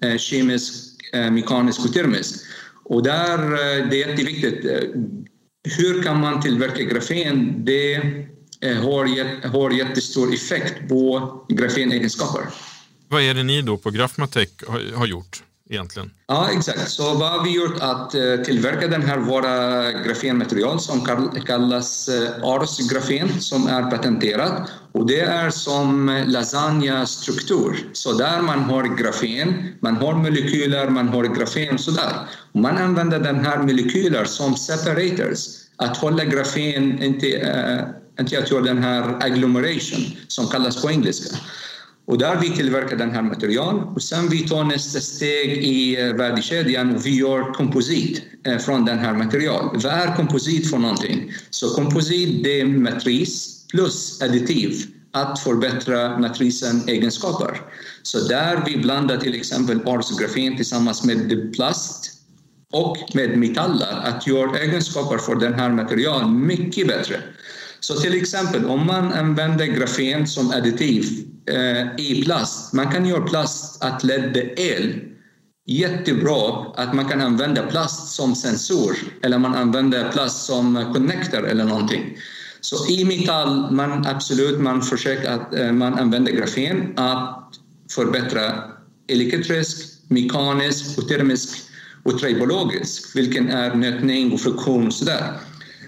eh, 0.01 0.17
kemisk, 0.17 0.73
eh, 1.13 1.31
mekanisk 1.31 1.85
och 1.85 1.93
termisk. 1.93 2.35
Och 2.85 3.03
där, 3.03 3.39
eh, 3.39 3.89
det 3.89 4.03
är 4.03 4.09
jätteviktigt 4.09 4.65
hur 5.63 6.03
kan 6.03 6.19
man 6.19 6.41
tillverka 6.41 6.83
grafen? 6.83 7.65
Det 7.65 7.95
har, 8.61 9.47
har 9.47 9.71
jättestor 9.71 10.33
effekt 10.33 10.89
på 10.89 11.31
grafenegenskaper. 11.49 12.41
Vad 13.07 13.21
är 13.21 13.33
det 13.33 13.43
ni 13.43 13.61
då 13.61 13.77
på 13.77 13.91
Grafmatech 13.91 14.49
har 14.95 15.05
gjort 15.05 15.43
egentligen? 15.69 16.11
Ja, 16.27 16.49
exakt. 16.57 16.89
Så 16.89 17.13
vad 17.13 17.31
har 17.31 17.43
vi 17.43 17.55
gjort 17.55 17.77
att 17.79 18.11
tillverka 18.45 18.87
den 18.87 19.01
här 19.01 19.17
våra 19.17 19.91
grafenmaterial 19.91 20.79
som 20.79 21.05
kallas 21.45 22.09
Ars-grafen 22.43 23.29
som 23.39 23.67
är 23.67 23.91
patenterat. 23.91 24.71
Och 24.93 25.07
det 25.07 25.19
är 25.19 25.49
som 25.49 26.23
lasagna-struktur. 26.27 27.89
Så 27.93 28.13
där 28.13 28.41
man 28.41 28.59
har 28.59 28.97
grafen, 28.97 29.75
man 29.79 29.95
har 29.95 30.13
molekyler, 30.13 30.89
man 30.89 31.07
har 31.07 31.23
grafen 31.23 31.77
sådär. 31.77 32.13
Och 32.51 32.59
man 32.59 32.77
använder 32.77 33.19
den 33.19 33.45
här 33.45 33.57
molekyler 33.57 34.25
som 34.25 34.55
separators 34.55 35.39
att 35.75 35.97
hålla 35.97 36.25
grafen, 36.25 37.03
inte, 37.03 37.27
äh, 37.27 37.79
inte 38.19 38.39
att 38.39 38.51
göra 38.51 38.61
den 38.61 38.83
här 38.83 39.17
agglomeration 39.25 40.03
som 40.27 40.47
kallas 40.47 40.81
på 40.81 40.91
engelska. 40.91 41.37
Och 42.05 42.17
där 42.17 42.39
vi 42.41 42.49
tillverkar 42.49 42.97
den 42.97 43.11
här 43.11 43.21
material 43.21 43.83
och 43.95 44.01
sen 44.01 44.29
vi 44.29 44.47
tar 44.47 44.63
nästa 44.63 44.99
steg 44.99 45.63
i 45.63 46.01
eh, 46.01 46.13
värdekedjan 46.13 46.95
och 46.95 47.05
vi 47.05 47.19
gör 47.19 47.53
komposit 47.53 48.21
eh, 48.47 48.57
från 48.57 48.85
den 48.85 48.99
här 48.99 49.13
material. 49.13 49.69
Vad 49.73 49.93
är 49.93 50.15
komposit 50.15 50.69
för 50.69 50.77
någonting? 50.77 51.33
Så 51.49 51.69
komposit 51.69 52.43
det 52.43 52.61
är 52.61 52.65
matris 52.65 53.62
plus 53.73 54.21
additiv 54.21 54.85
att 55.13 55.39
förbättra 55.39 56.19
matrisen 56.19 56.89
egenskaper. 56.89 57.61
Så 58.03 58.19
där 58.27 58.63
vi 58.65 58.77
blandar 58.77 59.17
till 59.17 59.35
exempel 59.35 59.79
arsgrafen 59.85 60.55
tillsammans 60.55 61.03
med 61.03 61.53
plast 61.55 62.11
och 62.73 62.97
med 63.13 63.37
metaller 63.37 63.99
att 64.03 64.27
göra 64.27 64.59
egenskaper 64.59 65.17
för 65.17 65.35
den 65.35 65.53
här 65.53 65.69
materialet 65.69 66.29
mycket 66.29 66.87
bättre. 66.87 67.21
Så 67.79 67.95
till 67.95 68.15
exempel 68.15 68.65
om 68.65 68.85
man 68.85 69.13
använder 69.13 69.65
grafen 69.65 70.27
som 70.27 70.51
additiv 70.51 71.05
eh, 71.49 72.05
i 72.05 72.23
plast, 72.25 72.73
man 72.73 72.91
kan 72.91 73.05
göra 73.05 73.21
plast 73.21 73.83
att 73.83 74.03
leda 74.03 74.41
el 74.41 74.99
jättebra 75.65 76.65
att 76.75 76.93
man 76.93 77.05
kan 77.05 77.21
använda 77.21 77.63
plast 77.63 78.15
som 78.15 78.35
sensor 78.35 78.95
eller 79.23 79.37
man 79.37 79.55
använder 79.55 80.11
plast 80.11 80.45
som 80.45 80.93
connector 80.93 81.47
eller 81.47 81.63
någonting. 81.63 82.17
Så 82.63 82.87
i 82.87 83.05
metall, 83.05 83.71
man 83.71 84.05
absolut 84.05 84.59
man 84.59 84.81
försöker 84.81 85.29
att 85.29 85.53
eh, 85.53 85.71
man 85.71 85.93
använder 85.93 86.31
grafen 86.31 86.93
att 86.95 87.49
förbättra 87.91 88.53
elektrisk, 89.07 89.77
mekanisk 90.07 90.97
och 90.97 91.07
termisk 91.07 91.49
och 92.03 92.19
tribologisk, 92.19 93.15
vilken 93.15 93.49
är 93.49 93.75
nötning 93.75 94.31
och 94.31 94.41
friktion 94.41 94.87
och 94.87 94.93
sådär. 94.93 95.33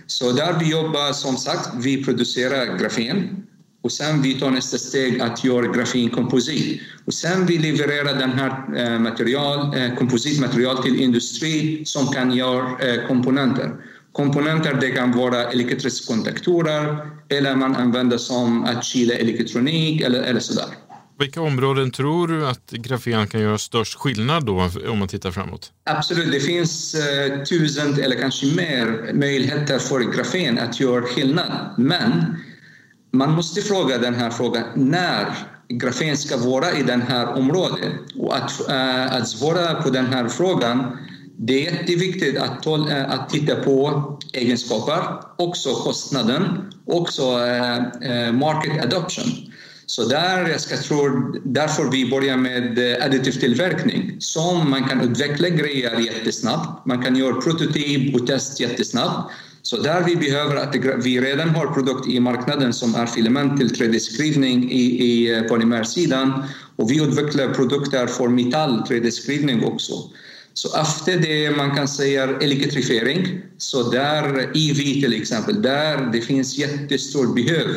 Så 0.08 0.32
där 0.32 0.60
vi 0.60 0.72
jobbar, 0.72 1.14
som 1.14 1.38
sagt, 1.38 1.70
vi 1.76 2.04
producerar 2.04 2.78
grafen 2.78 3.44
och 3.82 3.92
sen 3.92 4.22
vi 4.22 4.34
tar 4.34 4.52
nästa 4.52 4.78
steg 4.78 5.22
att 5.22 5.44
göra 5.44 5.68
grafenkomposit. 5.68 6.82
Och 7.06 7.14
sen 7.14 7.46
vi 7.46 7.58
levererar 7.58 8.20
den 8.20 8.32
här 8.32 8.52
eh, 8.78 9.00
material, 9.00 9.78
eh, 9.78 9.96
kompositmaterial 9.96 10.84
till 10.84 11.02
industri 11.02 11.86
som 11.86 12.08
kan 12.08 12.32
göra 12.36 13.08
komponenter. 13.08 13.72
Komponenter 14.16 14.74
det 14.74 14.92
kan 14.92 15.12
vara 15.12 15.44
elektriska 15.44 16.14
kontaktorer 16.14 17.12
eller 17.30 17.56
man 17.56 17.76
använder 17.76 18.18
som 18.18 18.64
att 18.64 18.84
kyla 18.84 19.14
elektronik 19.14 20.02
eller, 20.02 20.22
eller 20.22 20.40
sådär. 20.40 20.66
Vilka 21.20 21.42
områden 21.42 21.92
tror 21.92 22.28
du 22.28 22.48
att 22.48 22.72
grafen 22.72 23.28
kan 23.28 23.42
göra 23.42 23.58
störst 23.58 23.96
skillnad 23.96 24.46
då 24.46 24.70
om 24.90 25.00
man 25.00 25.08
tittar 25.08 25.32
framåt? 25.32 25.72
Absolut, 25.86 26.32
det 26.32 26.40
finns 26.40 26.96
eh, 26.96 27.44
tusen 27.44 28.00
eller 28.00 28.16
kanske 28.16 28.46
mer 28.46 29.14
möjligheter 29.14 29.80
för 29.80 30.00
grafen 30.00 30.60
att 30.60 30.80
göra 30.80 31.02
skillnad. 31.02 31.74
Men 31.78 32.36
man 33.12 33.32
måste 33.32 33.62
fråga 33.62 33.98
den 33.98 34.16
här 34.16 34.30
frågan 34.30 34.64
när 34.76 35.26
grafen 35.70 36.18
ska 36.18 36.38
vara 36.38 36.72
i 36.72 36.84
det 36.84 37.02
här 37.10 37.38
området. 37.38 37.94
Och 38.18 38.36
att, 38.36 38.70
äh, 38.70 39.16
att 39.16 39.28
svara 39.28 39.82
på 39.82 39.90
den 39.90 40.06
här 40.06 40.28
frågan 40.28 40.98
det 41.38 41.68
är 41.68 41.72
jätteviktigt 41.72 42.38
att, 42.38 42.66
eh, 42.66 43.10
att 43.10 43.30
titta 43.30 43.56
på 43.56 44.04
egenskaper, 44.34 45.04
också 45.38 45.74
kostnaden, 45.74 46.72
också 46.86 47.22
äh, 47.22 48.32
market 48.32 48.84
adoption. 48.84 49.52
Så 49.86 50.04
där 50.04 50.50
jag 50.50 50.62
ska 50.62 50.78
tro, 50.78 51.34
därför 51.44 51.92
vi 51.92 52.10
börjar 52.10 52.38
med 52.38 52.80
additiv 53.02 53.32
tillverkning 53.32 54.16
som 54.20 54.70
man 54.70 54.84
kan 54.84 55.02
utveckla 55.02 55.50
grejer 55.50 56.00
jättesnabbt. 56.00 56.86
Man 56.86 57.04
kan 57.04 57.16
göra 57.16 57.42
prototyp 57.42 58.16
och 58.16 58.28
test 58.28 58.60
jättesnabbt. 58.60 59.32
Så 59.62 59.78
där 59.78 60.04
vi 60.04 60.16
behöver 60.16 60.56
att 60.56 60.76
vi 61.06 61.22
redan 61.22 61.50
har 61.50 61.68
produkt 61.68 62.08
i 62.08 62.20
marknaden 62.20 62.74
som 62.74 62.96
är 62.96 63.06
filament 63.06 63.58
till 63.58 63.68
3D-skrivning 63.68 64.72
i, 64.72 64.84
i 64.84 65.44
polymersidan 65.50 66.44
och 66.76 66.92
vi 66.92 67.04
utvecklar 67.04 67.54
produkter 67.54 68.08
för 68.08 68.28
metall 68.28 68.84
3D-skrivning 68.90 69.66
också. 69.66 69.94
Så 70.58 70.78
efter 70.82 71.20
det 71.20 71.58
man 71.58 71.76
kan 71.76 71.88
säga 71.88 72.24
elektrifiering, 72.24 73.42
så 73.58 73.90
där 73.90 74.40
EV 74.40 75.02
till 75.02 75.14
exempel, 75.22 75.62
där 75.62 76.10
det 76.14 76.22
finns 76.22 76.58
jättestort 76.58 77.36
behov 77.36 77.76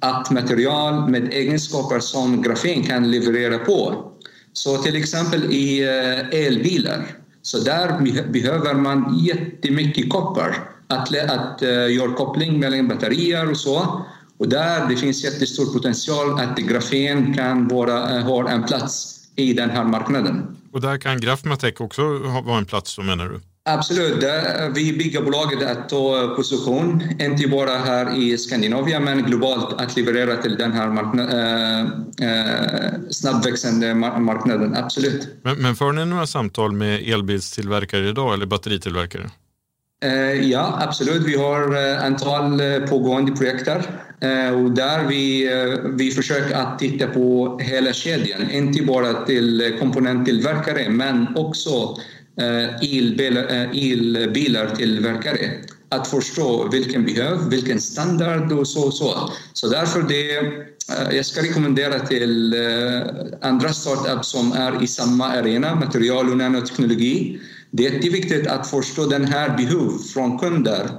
att 0.00 0.30
material 0.30 1.10
med 1.10 1.32
egenskaper 1.32 2.00
som 2.00 2.42
grafen 2.42 2.82
kan 2.82 3.10
leverera 3.10 3.58
på. 3.58 4.04
Så 4.52 4.78
till 4.78 4.96
exempel 4.96 5.52
i 5.52 5.82
eh, 5.82 6.46
elbilar, 6.46 7.06
så 7.42 7.58
där 7.58 8.00
behöver 8.32 8.74
man 8.74 9.18
jättemycket 9.24 10.10
koppar 10.10 10.70
att, 10.88 11.30
att 11.30 11.62
uh, 11.62 11.94
göra 11.94 12.12
koppling 12.12 12.60
mellan 12.60 12.88
batterier 12.88 13.50
och 13.50 13.56
så. 13.56 14.06
Och 14.38 14.48
där 14.48 14.88
det 14.88 14.96
finns 14.96 15.24
jättestor 15.24 15.72
potential 15.72 16.40
att 16.40 16.58
grafen 16.58 17.34
kan 17.34 17.68
vara, 17.68 18.10
eh, 18.10 18.16
uh, 18.16 18.22
ha 18.22 18.50
en 18.50 18.64
plats 18.64 19.20
i 19.36 19.52
den 19.52 19.70
här 19.70 19.84
marknaden. 19.84 20.57
Och 20.78 20.82
där 20.82 20.98
kan 20.98 21.20
Grafmatech 21.20 21.80
också 21.80 22.02
vara 22.44 22.58
en 22.58 22.64
plats 22.64 22.96
då 22.96 23.02
menar 23.02 23.28
du? 23.28 23.40
Absolut, 23.64 24.24
vi 24.74 24.92
bygger 24.92 25.22
bolaget 25.22 25.70
att 25.70 25.88
ta 25.88 26.34
position, 26.36 27.02
inte 27.20 27.48
bara 27.48 27.70
här 27.70 28.16
i 28.16 28.38
Skandinavien 28.38 29.04
men 29.04 29.22
globalt 29.22 29.80
att 29.80 29.96
leverera 29.96 30.36
till 30.36 30.56
den 30.56 30.72
här 30.72 30.88
marknad, 30.88 31.32
äh, 31.32 31.80
äh, 32.28 33.00
snabbväxande 33.10 33.94
marknaden. 33.94 34.76
Absolut. 34.76 35.28
Men, 35.42 35.56
men 35.56 35.76
för 35.76 35.92
ni 35.92 36.04
några 36.04 36.26
samtal 36.26 36.72
med 36.72 37.08
elbilstillverkare 37.08 38.08
idag 38.08 38.34
eller 38.34 38.46
batteritillverkare? 38.46 39.30
Eh, 40.04 40.50
ja, 40.50 40.78
absolut. 40.80 41.22
Vi 41.26 41.36
har 41.36 41.76
ett 41.76 42.02
antal 42.02 42.60
eh, 42.60 42.78
pågående 42.78 43.32
projekt 43.32 43.68
eh, 43.68 44.62
och 44.62 44.70
där 44.70 45.04
vi, 45.08 45.50
vi 45.98 46.10
försöker 46.10 46.54
att 46.54 46.78
titta 46.78 47.06
på 47.06 47.58
hela 47.62 47.92
kedjan, 47.92 48.50
inte 48.50 48.82
bara 48.82 49.12
till 49.12 49.76
komponenttillverkare 49.80 50.88
men 50.88 51.36
också 51.36 51.96
elbilar, 52.82 53.44
elbilartillverkare. 53.74 55.50
att 55.88 56.08
förstå 56.08 56.68
vilken 56.68 57.04
behöv, 57.04 57.50
vilken 57.50 57.80
standard 57.80 58.52
och 58.52 58.68
så. 58.68 58.90
Så, 58.90 59.32
så 59.52 59.68
därför 59.68 60.02
det, 60.02 60.36
eh, 60.36 61.16
jag 61.16 61.26
ska 61.26 61.42
rekommendera 61.42 61.98
till 61.98 62.54
eh, 62.54 63.02
andra 63.40 63.72
startups 63.72 64.28
som 64.28 64.52
är 64.52 64.82
i 64.82 64.86
samma 64.86 65.26
arena, 65.26 65.74
material 65.74 66.30
och 66.30 66.36
nanoteknologi. 66.36 67.40
Det 67.70 67.86
är 67.86 67.92
jätteviktigt 67.92 68.46
att 68.46 68.70
förstå 68.70 69.06
den 69.06 69.24
här 69.24 69.56
behov 69.56 69.98
från 69.98 70.38
kunder 70.38 70.90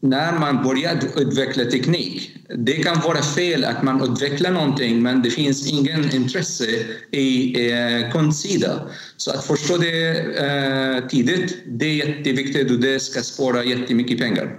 när 0.00 0.38
man 0.38 0.62
börjar 0.62 0.98
utveckla 1.16 1.64
teknik. 1.64 2.36
Det 2.56 2.72
kan 2.72 3.00
vara 3.00 3.22
fel 3.22 3.64
att 3.64 3.82
man 3.82 4.12
utvecklar 4.12 4.50
någonting 4.50 5.02
men 5.02 5.22
det 5.22 5.30
finns 5.30 5.72
ingen 5.72 6.14
intresse 6.14 6.66
i 7.10 7.54
eh, 7.70 8.12
kundsidan. 8.12 8.78
Så 9.16 9.30
att 9.30 9.44
förstå 9.44 9.76
det 9.76 10.08
eh, 10.18 11.08
tidigt, 11.08 11.56
det 11.66 11.84
är 11.86 12.06
jätteviktigt 12.06 12.70
och 12.70 12.80
det 12.80 13.00
ska 13.00 13.20
spara 13.20 13.64
jättemycket 13.64 14.18
pengar. 14.18 14.58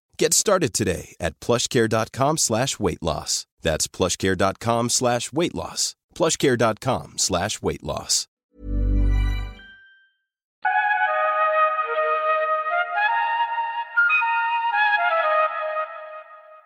Get 0.21 0.33
started 0.33 0.73
today 0.73 1.15
at 1.19 1.39
plushcare.com 1.39 2.37
slash 2.37 2.79
weight 2.79 3.01
loss. 3.01 3.47
That's 3.63 3.87
plushcare.com 3.87 4.89
slash 4.89 5.33
weight 5.33 5.55
loss. 5.55 5.95
Plushcare.com 6.15 7.13
slash 7.17 7.61
weight 7.61 7.81
loss. 7.83 8.27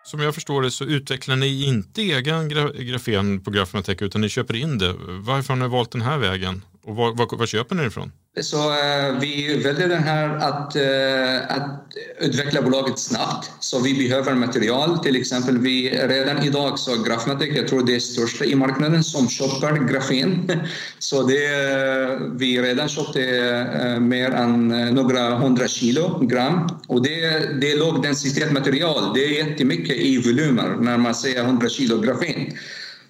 Som 0.04 0.20
jag 0.20 0.34
förstår 0.34 0.62
det 0.62 0.70
så 0.70 0.84
utvecklar 0.84 1.36
ni 1.36 1.64
inte 1.64 2.02
egen 2.02 2.48
graf 2.48 2.72
grafen 2.72 3.40
på 3.40 3.50
Grafmatech 3.50 4.02
utan 4.02 4.20
ni 4.20 4.28
köper 4.28 4.56
in 4.56 4.78
det. 4.78 4.92
Varför 5.20 5.54
har 5.54 5.56
ni 5.56 5.68
valt 5.68 5.92
den 5.92 6.02
här 6.02 6.18
vägen? 6.18 6.62
Och 6.86 6.96
var, 6.96 7.12
var, 7.14 7.36
var 7.36 7.46
köper 7.46 7.74
ni 7.74 7.82
det 7.82 7.88
ifrån? 7.88 8.12
Så 8.40 8.56
eh, 8.56 9.18
vi 9.20 9.62
väljer 9.64 9.88
den 9.88 10.02
här 10.02 10.28
att, 10.36 10.76
eh, 10.76 11.56
att 11.56 11.86
utveckla 12.20 12.62
bolaget 12.62 12.98
snabbt. 12.98 13.50
Så 13.60 13.78
vi 13.78 13.94
behöver 13.94 14.34
material. 14.34 14.98
Till 14.98 15.16
exempel 15.16 15.58
vi 15.58 15.90
redan 15.90 16.42
idag 16.42 16.78
så 16.78 17.02
Grafmatic, 17.02 17.48
jag 17.56 17.68
tror 17.68 17.86
det 17.86 17.94
är 17.94 18.00
största 18.00 18.44
i 18.44 18.54
marknaden 18.54 19.04
som 19.04 19.28
köper 19.28 19.88
grafen. 19.88 20.52
Så 20.98 21.22
det, 21.22 21.44
eh, 21.44 22.18
vi 22.32 22.62
redan 22.62 22.88
köpte 22.88 23.22
eh, 23.82 24.00
mer 24.00 24.30
än 24.30 24.70
eh, 24.70 24.92
några 24.92 25.38
hundra 25.38 25.68
kilogram. 25.68 26.68
Och 26.88 27.02
det, 27.02 27.20
det 27.60 27.72
är 27.72 27.78
lågdensitetsmaterial. 27.78 29.14
Det 29.14 29.24
är 29.24 29.46
jättemycket 29.46 29.96
i 29.96 30.18
volymer 30.18 30.76
när 30.80 30.98
man 30.98 31.14
säger 31.14 31.44
100 31.44 31.68
kilo 31.68 32.00
grafen. 32.00 32.52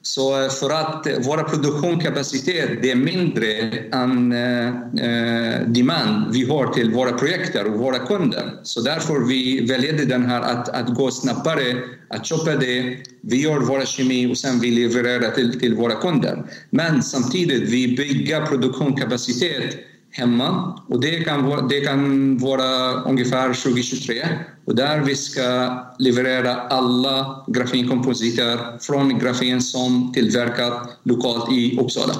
Så 0.06 0.42
eh, 0.42 0.48
för 0.48 0.70
att 0.70 1.06
vår 1.20 1.42
produktionskapacitet 1.42 2.84
är 2.84 2.94
mindre 2.94 3.52
än 3.92 4.32
eh, 4.32 4.68
eh, 4.68 5.60
demand 5.66 6.32
vi 6.32 6.44
har 6.44 6.66
till 6.72 6.90
våra 6.90 7.12
projekter 7.12 7.66
och 7.66 7.78
våra 7.78 7.98
kunder. 7.98 8.60
Så 8.62 8.80
därför 8.80 9.28
vi 9.28 9.66
väljer 9.66 10.06
den 10.06 10.26
här 10.26 10.40
att, 10.40 10.68
att 10.68 10.94
gå 10.94 11.10
snabbare, 11.10 11.76
att 12.08 12.26
köpa 12.26 12.50
det. 12.50 12.96
Vi 13.20 13.42
gör 13.42 13.60
vår 13.60 13.84
kemi 13.84 14.32
och 14.32 14.38
sen 14.38 14.60
vi 14.60 14.70
levererar 14.70 15.30
till, 15.30 15.60
till 15.60 15.74
våra 15.74 15.94
kunder. 15.94 16.42
Men 16.70 17.02
samtidigt 17.02 17.68
vi 17.68 17.96
bygger 17.96 18.46
produktionskapacitet 18.46 19.76
hemma 20.10 20.80
och 20.88 21.00
det 21.00 21.24
kan, 21.24 21.68
det 21.68 21.80
kan 21.80 22.38
vara 22.38 22.92
ungefär 23.02 23.46
2023 23.48 24.24
och 24.66 24.76
där 24.76 25.00
vi 25.00 25.16
ska 25.16 25.78
leverera 25.98 26.54
alla 26.54 27.44
grafenkompositer 27.46 28.78
från 28.80 29.18
grafen 29.18 29.62
som 29.62 30.12
tillverkat 30.12 30.98
lokalt 31.02 31.52
i 31.52 31.78
Uppsala. 31.78 32.14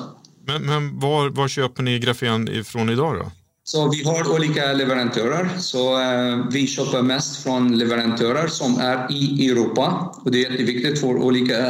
Men, 0.47 0.63
men 0.63 0.99
var, 0.99 1.31
var 1.31 1.49
köper 1.49 1.83
ni 1.83 1.99
grafen 1.99 2.49
ifrån 2.49 2.91
idag 2.91 3.15
då? 3.15 3.31
Så 3.69 3.91
vi 3.91 4.05
har 4.05 4.33
olika 4.35 4.73
leverantörer. 4.73 5.49
Så, 5.59 6.01
eh, 6.01 6.47
vi 6.51 6.67
köper 6.67 7.03
mest 7.03 7.43
från 7.43 7.79
leverantörer 7.79 8.47
som 8.47 8.79
är 8.79 9.13
i 9.13 9.51
Europa. 9.51 10.15
Och 10.25 10.31
det 10.31 10.45
är 10.45 10.51
jätteviktigt 10.51 11.01
för 11.01 11.17
olika 11.17 11.59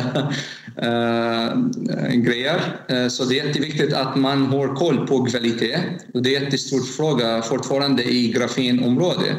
eh, 0.77 2.11
grejer. 2.15 2.61
Eh, 2.89 3.09
så 3.09 3.25
det 3.25 3.41
är 3.41 3.47
jätteviktigt 3.47 3.93
att 3.93 4.17
man 4.17 4.47
har 4.47 4.75
koll 4.75 5.07
på 5.07 5.25
kvalitet. 5.25 5.79
Och 6.15 6.23
det 6.23 6.35
är 6.35 6.37
en 6.37 6.45
jättestor 6.45 6.81
fråga 6.81 7.43
fortfarande 7.43 8.05
i 8.05 8.33
grafenområdet. 8.33 9.37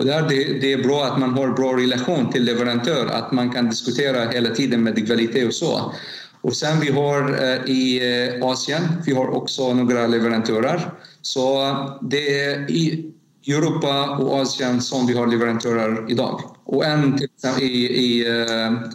Och 0.00 0.06
där 0.06 0.28
det, 0.28 0.44
det 0.60 0.72
är 0.72 0.82
bra 0.82 1.04
att 1.04 1.18
man 1.18 1.34
har 1.34 1.48
bra 1.48 1.76
relation 1.76 2.30
till 2.32 2.44
leverantör, 2.44 3.06
att 3.06 3.32
man 3.32 3.50
kan 3.50 3.70
diskutera 3.70 4.30
hela 4.30 4.50
tiden 4.50 4.82
med 4.82 5.06
kvalitet 5.06 5.46
och 5.46 5.54
så. 5.54 5.94
Och 6.40 6.56
sen 6.56 6.80
vi 6.80 6.90
har 6.90 7.44
eh, 7.44 7.70
i 7.70 8.00
eh, 8.40 8.46
Asien, 8.46 8.82
vi 9.06 9.14
har 9.14 9.28
också 9.36 9.74
några 9.74 10.06
leverantörer. 10.06 10.90
Så 11.22 11.76
det 12.02 12.40
är 12.40 12.70
i 12.70 13.12
Europa 13.46 14.16
och 14.16 14.40
Asien 14.40 14.80
som 14.80 15.06
vi 15.06 15.14
har 15.14 15.26
leverantörer 15.26 16.10
idag. 16.10 16.40
Och 16.64 16.84
en 16.84 17.16
till 17.16 17.28
exempel 17.36 17.62
i, 17.62 17.86
i 17.86 18.28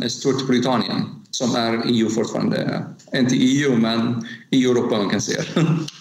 eh, 0.01 0.07
Storbritannien 0.07 1.01
som 1.31 1.55
är 1.55 1.83
EU 1.85 2.09
fortfarande. 2.09 2.85
Inte 3.15 3.35
EU, 3.35 3.77
men 3.77 4.27
i 4.49 4.65
Europa 4.65 4.97
man 4.97 5.09
kan 5.09 5.21
säga. 5.21 5.43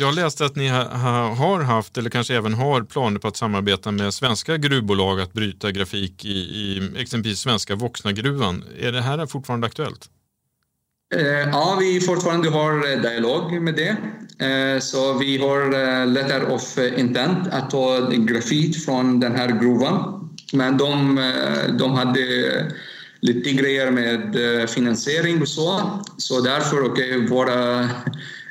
Jag 0.00 0.14
läste 0.14 0.44
att 0.44 0.56
ni 0.56 0.68
har 0.68 1.62
haft, 1.62 1.98
eller 1.98 2.10
kanske 2.10 2.36
även 2.36 2.54
har, 2.54 2.82
planer 2.82 3.18
på 3.18 3.28
att 3.28 3.36
samarbeta 3.36 3.90
med 3.90 4.14
svenska 4.14 4.56
gruvbolag 4.56 5.20
att 5.20 5.32
bryta 5.32 5.70
grafik 5.70 6.24
i, 6.24 6.28
i 6.28 6.90
exempelvis 6.96 7.38
svenska 7.38 7.74
Voxnagruvan. 7.74 8.64
Är 8.80 8.92
det 8.92 9.00
här 9.00 9.26
fortfarande 9.26 9.66
aktuellt? 9.66 10.08
Eh, 11.14 11.22
ja, 11.22 11.76
vi 11.80 12.00
fortfarande 12.00 12.50
har 12.50 12.92
eh, 12.92 13.00
dialog 13.00 13.62
med 13.62 13.74
det. 13.74 13.96
Eh, 14.38 14.80
så 14.80 15.18
vi 15.18 15.38
har 15.38 15.62
eh, 15.62 16.06
letter 16.06 16.52
of 16.52 16.78
eh, 16.78 17.00
intent 17.00 17.48
att 17.48 17.70
ta 17.70 18.10
grafit 18.10 18.84
från 18.84 19.20
den 19.20 19.36
här 19.36 19.60
gruvan. 19.60 20.28
Men 20.52 20.76
de, 20.76 21.20
de 21.78 21.92
hade 21.92 22.22
lite 23.20 23.52
grejer 23.52 23.90
med 23.90 24.36
finansiering 24.70 25.42
och 25.42 25.48
så. 25.48 26.00
Så 26.16 26.40
därför, 26.40 26.84
okej, 26.84 27.16
okay, 27.16 27.28
våra 27.28 27.88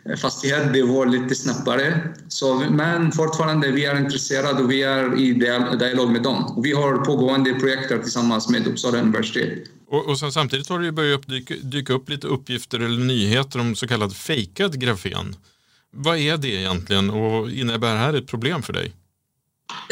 Eh, 0.10 0.16
fastighet, 0.16 0.74
det 0.74 0.84
var 0.84 1.06
lite 1.06 1.36
snabbare. 1.36 2.14
Så, 2.28 2.60
men 2.70 3.12
fortfarande, 3.12 3.72
vi 3.72 3.86
är 3.86 3.98
intresserade 3.98 4.64
och 4.64 4.72
vi 4.72 4.84
är 4.84 5.20
i 5.20 5.34
dialog 5.80 6.12
med 6.12 6.24
dem. 6.24 6.62
Vi 6.64 6.72
har 6.72 7.06
pågående 7.06 7.54
projekt 7.54 8.04
tillsammans 8.04 8.50
med 8.50 8.68
Uppsala 8.68 9.00
universitet. 9.00 9.60
Och, 9.88 10.10
och 10.10 10.20
sen, 10.20 10.32
samtidigt 10.32 10.70
har 10.70 10.80
det 10.80 10.92
börjat 10.92 11.28
dyka, 11.28 11.54
dyka 11.62 11.94
upp 11.94 12.10
lite 12.10 12.28
uppgifter 12.28 12.80
eller 12.80 13.06
nyheter 13.06 13.60
om 13.60 13.76
så 13.76 13.88
kallad 13.88 14.16
fejkad 14.16 14.80
grafen. 14.80 15.36
Vad 15.94 16.18
är 16.18 16.38
det 16.38 16.48
egentligen 16.48 17.10
och 17.10 17.52
innebär 17.52 17.94
det 17.94 18.00
här 18.00 18.14
ett 18.14 18.28
problem 18.28 18.62
för 18.62 18.74
dig? 18.74 18.92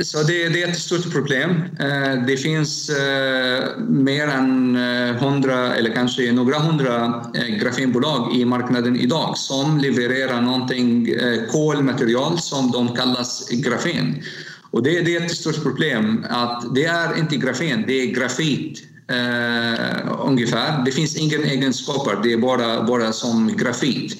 Så 0.04 0.24
det, 0.24 0.50
det, 0.50 0.64
är 0.64 0.68
ett 0.68 0.80
stort 0.80 1.12
problem. 1.12 1.64
Eh, 1.80 2.26
det 2.28 2.38
finns 2.38 2.90
eh, 2.90 3.78
mer 3.78 4.28
än 4.28 4.76
eh, 4.76 5.16
hundra 5.16 5.76
eller 5.76 5.94
kanske 5.94 6.32
några 6.32 6.60
hundra 6.60 7.26
grafenbolag 7.62 8.36
i 8.36 8.46
marknaden 8.46 8.96
idag 8.96 9.38
som 9.38 9.78
levererar 9.78 10.42
någonting 10.42 11.16
kolmaterial 11.52 12.40
som 12.40 12.72
de 12.72 12.96
kallas 12.96 13.50
grafen. 13.50 14.24
Och 14.72 14.84
det, 14.84 15.02
det 15.02 15.16
är 15.16 15.26
ett 15.26 15.36
stort 15.36 15.64
problem 15.64 16.26
att 16.30 16.76
det 16.76 16.86
är 16.86 17.20
inte 17.20 17.36
grafen, 17.36 17.84
det 17.88 17.94
är 17.94 18.06
grafit 18.06 18.84
eh, 19.10 20.26
ungefär. 20.26 20.86
Det 20.86 20.92
finns 20.92 21.16
ingen 21.16 21.44
egenskaper, 21.44 22.20
det 22.24 22.34
är 22.34 22.38
bara, 22.38 22.84
bara 22.84 23.14
som 23.14 23.58
grafit. 23.58 24.18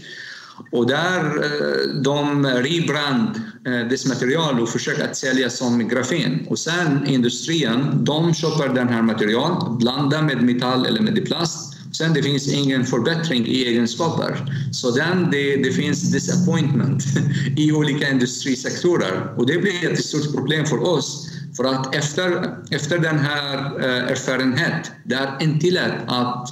Och 0.72 0.88
där 0.88 1.26
eh, 1.26 2.02
de 2.02 2.46
rebrand 2.46 3.42
eh, 3.68 3.90
dess 3.90 4.06
material 4.06 4.60
och 4.60 4.70
försöker 4.70 5.04
att 5.04 5.18
sälja 5.18 5.50
som 5.50 5.88
grafen. 5.88 6.46
Och 6.50 6.60
sen 6.60 7.08
industrin, 7.08 7.92
de 7.94 8.34
köper 8.34 8.74
den 8.74 8.90
här 8.90 9.02
material, 9.02 9.78
blandar 9.78 10.22
med 10.22 10.44
metall 10.44 10.86
eller 10.86 11.02
med 11.02 11.26
plast. 11.26 11.76
Sen 11.94 12.14
det 12.14 12.24
finns 12.24 12.54
ingen 12.54 12.86
förbättring 12.86 13.48
i 13.48 13.66
egenskaper. 13.66 14.38
Så 14.72 14.92
den, 14.92 15.28
det, 15.32 15.56
det 15.56 15.72
finns 15.72 16.12
disappointment 16.12 17.04
i 17.58 17.72
olika 17.72 18.10
industrisektorer. 18.10 19.34
Och 19.38 19.48
det 19.48 19.58
blir 19.58 19.92
ett 19.92 20.06
stort 20.06 20.36
problem 20.36 20.66
för 20.66 20.88
oss 20.88 21.30
för 21.58 21.64
att 21.64 21.96
efter, 21.96 22.56
efter 22.72 23.00
den 23.00 23.20
här 23.20 23.80
eh, 23.80 24.12
erfarenheten, 24.12 24.94
det 25.04 25.16
är 25.16 25.44
inte 25.44 25.72
lätt 25.72 26.02
att 26.08 26.50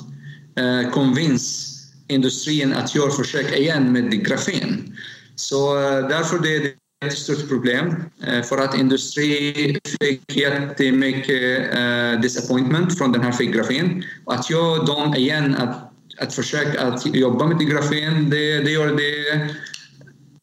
eh, 0.55 0.91
convince 0.91 1.66
industrin 2.07 2.73
att 2.73 2.95
göra 2.95 3.11
försök 3.11 3.57
igen 3.57 3.91
med 3.91 4.25
grafen. 4.25 4.97
Så 5.35 5.77
eh, 5.77 6.07
därför 6.07 6.39
det 6.39 6.55
är 6.55 6.59
det 6.59 6.73
ett 7.05 7.17
stort 7.17 7.49
problem 7.49 7.95
eh, 8.27 8.43
för 8.43 8.57
att 8.57 8.77
industrin 8.77 9.79
fick 10.01 10.37
jättemycket 10.37 11.73
eh, 11.73 12.21
disappointment 12.21 12.97
från 12.97 13.11
den 13.11 13.21
här 13.21 13.43
grafen. 13.43 14.03
Att 14.25 14.49
göra 14.49 14.83
dem 14.83 15.15
igen, 15.15 15.55
att, 15.55 15.91
att 16.17 16.33
försöka 16.33 16.81
att 16.81 17.15
jobba 17.15 17.47
med 17.47 17.67
grafen, 17.67 18.29
det, 18.29 18.59
det 18.59 18.71
gör 18.71 18.87
det 18.87 19.49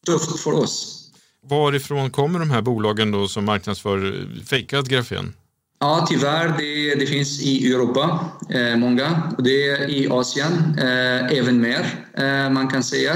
tufft 0.05 0.39
för 0.39 0.53
oss. 0.53 1.01
Varifrån 1.47 2.11
kommer 2.11 2.39
de 2.39 2.51
här 2.51 2.61
bolagen 2.61 3.11
då 3.11 3.27
som 3.27 3.45
marknadsför 3.45 4.27
fejkad 4.45 4.89
grafen? 4.89 5.33
Ja, 5.79 6.05
tyvärr. 6.09 6.57
Det, 6.57 6.95
det 6.95 7.05
finns 7.05 7.41
i 7.41 7.73
Europa, 7.73 8.19
eh, 8.49 8.75
många. 8.75 9.33
Det 9.37 9.69
är 9.69 9.89
i 9.89 10.07
Asien, 10.09 10.75
eh, 10.77 11.37
även 11.37 11.61
mer, 11.61 12.05
eh, 12.17 12.49
man 12.49 12.67
kan 12.67 12.83
säga. 12.83 13.15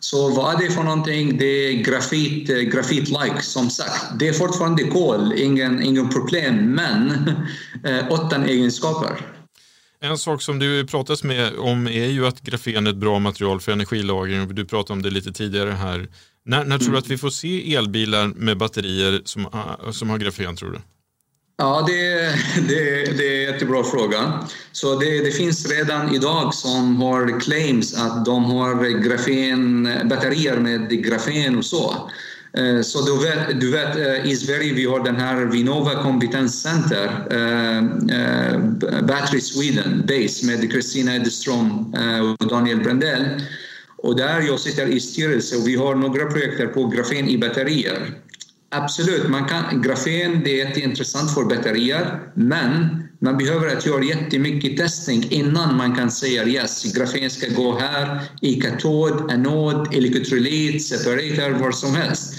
Så 0.00 0.28
vad 0.34 0.54
är 0.54 0.58
det 0.58 0.74
för 0.74 0.82
någonting? 0.82 1.38
Det 1.38 1.44
är 1.44 1.72
grafit, 1.72 2.50
eh, 2.50 2.56
grafit-like, 2.56 3.40
som 3.40 3.70
sagt. 3.70 4.18
Det 4.18 4.28
är 4.28 4.32
fortfarande 4.32 4.82
kol, 4.82 5.32
ingen, 5.36 5.82
ingen 5.82 6.08
problem, 6.08 6.74
men 6.74 7.10
eh, 7.84 8.08
utan 8.08 8.44
egenskaper. 8.44 9.20
En 10.00 10.18
sak 10.18 10.42
som 10.42 10.58
du 10.58 10.86
pratas 10.86 11.24
med 11.24 11.58
om 11.58 11.86
är 11.86 12.06
ju 12.06 12.26
att 12.26 12.40
grafen 12.40 12.86
är 12.86 12.90
ett 12.90 12.96
bra 12.96 13.18
material 13.18 13.60
för 13.60 13.72
energilagring. 13.72 14.54
Du 14.54 14.64
pratade 14.64 14.92
om 14.92 15.02
det 15.02 15.10
lite 15.10 15.32
tidigare 15.32 15.70
här. 15.70 16.08
När, 16.44 16.64
när 16.64 16.78
tror 16.78 16.92
du 16.92 16.98
att 16.98 17.08
vi 17.08 17.18
får 17.18 17.30
se 17.30 17.74
elbilar 17.74 18.26
med 18.26 18.58
batterier 18.58 19.22
som, 19.24 19.46
som 19.92 20.10
har 20.10 20.18
grafen, 20.18 20.56
tror 20.56 20.70
du? 20.70 20.78
Ja, 21.60 21.84
det, 21.86 22.14
det, 22.68 23.04
det 23.18 23.44
är 23.44 23.46
en 23.46 23.52
jättebra 23.52 23.84
fråga. 23.84 24.46
Så 24.72 24.98
det, 24.98 25.24
det, 25.24 25.30
finns 25.30 25.70
redan 25.70 26.14
idag 26.14 26.54
som 26.54 27.02
har 27.02 27.40
claims 27.40 27.94
att 27.94 28.24
de 28.24 28.44
har 28.44 29.02
grafen, 29.02 29.88
batterier 30.04 30.56
med 30.56 31.04
grafen 31.04 31.58
och 31.58 31.64
så. 31.64 32.10
Eh, 32.52 32.80
så 32.82 33.02
du 33.02 33.28
vet, 33.28 33.60
du 33.60 33.70
vet 33.70 33.96
eh, 33.96 34.30
i 34.30 34.36
Sverige 34.36 34.72
vi 34.72 34.84
har 34.84 35.04
den 35.04 35.16
här 35.16 35.44
Vinnova 35.44 36.02
Competence 36.02 36.68
Center, 36.68 37.06
eh, 37.30 37.82
Battery 39.02 39.40
Sweden 39.40 40.04
Base 40.06 40.46
med 40.46 40.72
Kristina 40.72 41.16
Edström 41.16 41.94
och 42.40 42.48
Daniel 42.48 42.80
Brandell. 42.80 43.24
Och 43.96 44.16
där 44.16 44.40
jag 44.40 44.60
sitter 44.60 44.86
i 44.86 45.00
styrelsen 45.00 45.60
och 45.60 45.68
vi 45.68 45.76
har 45.76 45.94
några 45.94 46.24
projekt 46.24 46.74
på 46.74 46.86
grafen 46.86 47.28
i 47.28 47.38
batterier. 47.38 48.14
Absolut, 48.70 49.28
man 49.28 49.48
kan, 49.48 49.82
grafen 49.82 50.40
det 50.44 50.60
är 50.60 50.66
jätteintressant 50.66 51.34
för 51.34 51.44
batterier 51.44 52.20
men 52.34 53.02
man 53.20 53.38
behöver 53.38 53.76
att 53.76 53.86
göra 53.86 54.04
jättemycket 54.04 54.76
testning 54.76 55.26
innan 55.30 55.76
man 55.76 55.96
kan 55.96 56.10
säga 56.10 56.46
yes, 56.46 56.92
grafen 56.92 57.30
ska 57.30 57.46
gå 57.48 57.78
här 57.78 58.22
i 58.42 58.60
katod, 58.60 59.30
anod, 59.30 59.94
elektrolyt, 59.94 60.82
separator, 60.82 61.58
var 61.58 61.72
som 61.72 61.94
helst. 61.94 62.34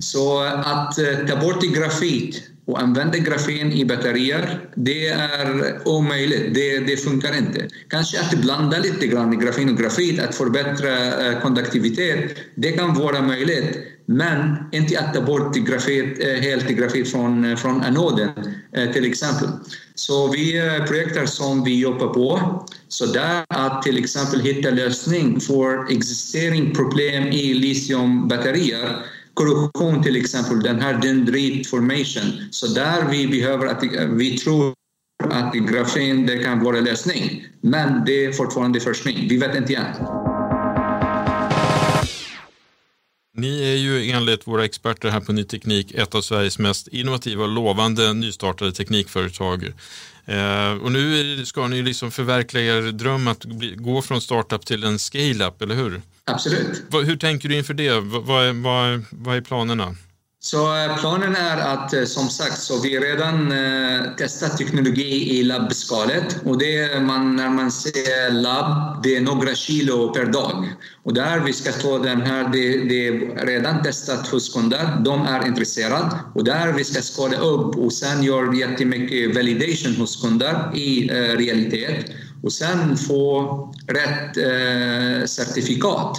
Så 0.00 0.42
att 0.42 0.98
eh, 0.98 1.26
ta 1.28 1.36
bort 1.36 1.62
grafit 1.62 2.42
och 2.66 2.80
använda 2.82 3.18
grafen 3.18 3.72
i 3.72 3.84
batterier, 3.84 4.60
det 4.74 5.08
är 5.08 5.78
omöjligt. 5.84 6.54
Det, 6.54 6.78
det 6.78 6.96
funkar 6.96 7.38
inte. 7.38 7.68
Kanske 7.88 8.20
att 8.20 8.34
blanda 8.34 8.78
lite 8.78 9.06
grann 9.06 9.38
grafen 9.38 9.70
och 9.70 9.78
grafit, 9.78 10.20
att 10.20 10.34
förbättra 10.34 11.26
eh, 11.26 11.40
konduktivitet, 11.40 12.36
det 12.54 12.72
kan 12.72 12.94
vara 12.94 13.22
möjligt. 13.22 13.93
Men 14.06 14.56
inte 14.72 15.00
att 15.00 15.14
ta 15.14 15.20
bort 15.20 15.56
grafit, 15.56 16.18
eh, 16.20 16.40
helt 16.40 16.68
grafit 16.68 17.10
från, 17.10 17.44
eh, 17.44 17.56
från 17.56 17.82
anoden 17.82 18.30
eh, 18.72 18.92
till 18.92 19.04
exempel. 19.04 19.48
Så 19.94 20.32
vi 20.32 20.52
projektar 20.88 21.26
som 21.26 21.64
vi 21.64 21.80
jobbar 21.80 22.08
på. 22.08 22.64
Så 22.88 23.06
där 23.06 23.44
att 23.48 23.82
till 23.82 23.98
exempel 23.98 24.40
hitta 24.40 24.70
lösning 24.70 25.40
för 25.40 25.92
existering 25.92 26.74
problem 26.74 27.24
i 27.24 27.54
litiumbatterier 27.54 29.04
korrosion 29.34 30.02
till 30.02 30.16
exempel, 30.16 30.62
den 30.62 30.80
här 30.80 30.98
dendrit 31.02 31.66
formation. 31.66 32.48
Så 32.50 32.66
där 32.66 33.08
vi 33.10 33.28
behöver 33.28 33.66
att 33.66 33.82
vi 34.10 34.38
tror 34.38 34.74
att 35.30 35.54
grafen 35.54 36.26
det 36.26 36.38
kan 36.38 36.64
vara 36.64 36.80
lösning. 36.80 37.46
Men 37.60 38.04
det 38.06 38.24
är 38.24 38.32
fortfarande 38.32 38.80
forskning. 38.80 39.28
Vi 39.28 39.36
vet 39.36 39.56
inte 39.56 39.74
än. 39.74 40.33
Ni 43.36 43.62
är 43.62 43.76
ju 43.76 44.10
enligt 44.10 44.46
våra 44.46 44.64
experter 44.64 45.08
här 45.08 45.20
på 45.20 45.32
Ny 45.32 45.44
Teknik 45.44 45.92
ett 45.94 46.14
av 46.14 46.22
Sveriges 46.22 46.58
mest 46.58 46.88
innovativa 46.88 47.42
och 47.42 47.48
lovande 47.48 48.12
nystartade 48.12 48.72
teknikföretag. 48.72 49.72
Eh, 50.26 50.72
och 50.72 50.92
nu 50.92 51.44
ska 51.46 51.68
ni 51.68 51.82
liksom 51.82 52.10
förverkliga 52.10 52.76
er 52.76 52.82
dröm 52.82 53.28
att 53.28 53.44
bli, 53.44 53.74
gå 53.76 54.02
från 54.02 54.20
startup 54.20 54.66
till 54.66 54.84
en 54.84 54.98
scale-up, 54.98 55.62
eller 55.62 55.74
hur? 55.74 56.02
Absolut. 56.24 56.82
Hur 56.90 57.16
tänker 57.16 57.48
du 57.48 57.56
inför 57.56 57.74
det? 57.74 58.00
Vad 58.00 58.44
är, 58.44 58.52
vad, 58.52 59.04
vad 59.10 59.36
är 59.36 59.40
planerna? 59.40 59.96
Så 60.44 60.76
eh, 60.76 60.96
planen 60.96 61.36
är 61.36 61.56
att 61.56 61.92
eh, 61.92 62.04
som 62.04 62.30
sagt 62.30 62.62
så 62.62 62.80
vi 62.80 62.98
redan 62.98 63.52
eh, 63.52 64.14
testat 64.16 64.58
teknologi 64.58 65.38
i 65.38 65.42
labbskalet. 65.42 66.36
Och 66.44 66.58
det 66.58 67.02
man, 67.02 67.36
när 67.36 67.48
man 67.48 67.70
säger 67.70 68.30
labb, 68.30 69.02
det 69.02 69.16
är 69.16 69.20
några 69.20 69.54
kilo 69.54 70.12
per 70.12 70.24
dag. 70.24 70.68
Och 71.02 71.14
där 71.14 71.40
vi 71.40 71.52
ska 71.52 71.72
ta 71.72 71.98
den 71.98 72.20
här, 72.20 72.48
det, 72.52 72.84
det 72.84 73.08
är 73.08 73.46
redan 73.46 73.82
testat 73.82 74.28
hos 74.28 74.54
kunder, 74.54 74.96
de 75.04 75.26
är 75.26 75.46
intresserade. 75.46 76.18
Och 76.34 76.44
där 76.44 76.72
vi 76.72 76.84
ska 76.84 77.02
skala 77.02 77.36
upp. 77.36 77.76
Och 77.76 77.92
sen 77.92 78.22
göra 78.22 78.54
jättemycket 78.54 79.34
validation 79.34 79.94
hos 79.96 80.22
kunder 80.22 80.70
i 80.74 81.08
eh, 81.10 81.36
realitet. 81.36 82.06
Och 82.42 82.52
sen 82.52 82.96
få 82.96 83.74
rätt 83.86 84.36
eh, 84.36 85.26
certifikat. 85.26 86.18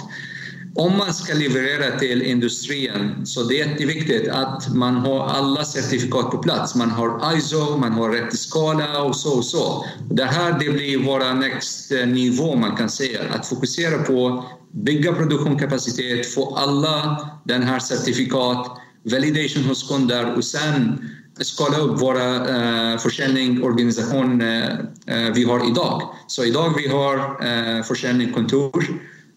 Om 0.78 0.98
man 0.98 1.14
ska 1.14 1.34
leverera 1.34 2.00
till 2.00 2.22
industrin 2.22 3.26
så 3.26 3.44
det 3.44 3.62
är 3.62 3.68
jätteviktigt 3.68 4.28
att 4.28 4.74
man 4.74 4.96
har 4.96 5.28
alla 5.28 5.66
certifikat 5.66 6.32
på 6.32 6.38
plats. 6.38 6.76
Man 6.76 6.92
har 6.92 7.38
ISO, 7.38 7.78
man 7.78 7.92
har 7.92 8.10
rätt 8.10 8.40
skala 8.40 9.02
och 9.02 9.16
så 9.16 9.38
och 9.38 9.46
så. 9.46 9.86
Det 10.10 10.24
här 10.24 10.60
det 10.60 10.70
blir 10.70 10.98
vår 10.98 11.34
next 11.34 11.92
eh, 11.92 12.08
nivå 12.08 12.56
man 12.56 12.76
kan 12.76 12.90
säga. 12.90 13.20
Att 13.34 13.48
fokusera 13.48 14.04
på 14.04 14.46
bygga 14.72 15.14
produktionskapacitet, 15.14 16.34
få 16.34 16.56
alla 16.56 17.30
den 17.46 17.64
här 17.64 17.80
certifikat, 17.80 18.78
validation 19.04 19.64
hos 19.64 19.88
kunder 19.88 20.34
och 20.36 20.44
sen 20.44 21.10
skala 21.40 21.78
upp 21.78 22.02
våra 22.02 22.36
eh, 22.36 22.98
försäljning, 22.98 23.64
organisation 23.64 24.42
eh, 24.42 24.70
eh, 25.08 25.34
vi 25.34 25.44
har 25.44 25.70
idag. 25.70 26.02
Så 26.28 26.44
idag 26.44 26.74
vi 26.78 26.88
har 26.88 27.18
eh, 27.18 27.84
försäljningskontor 27.84 28.86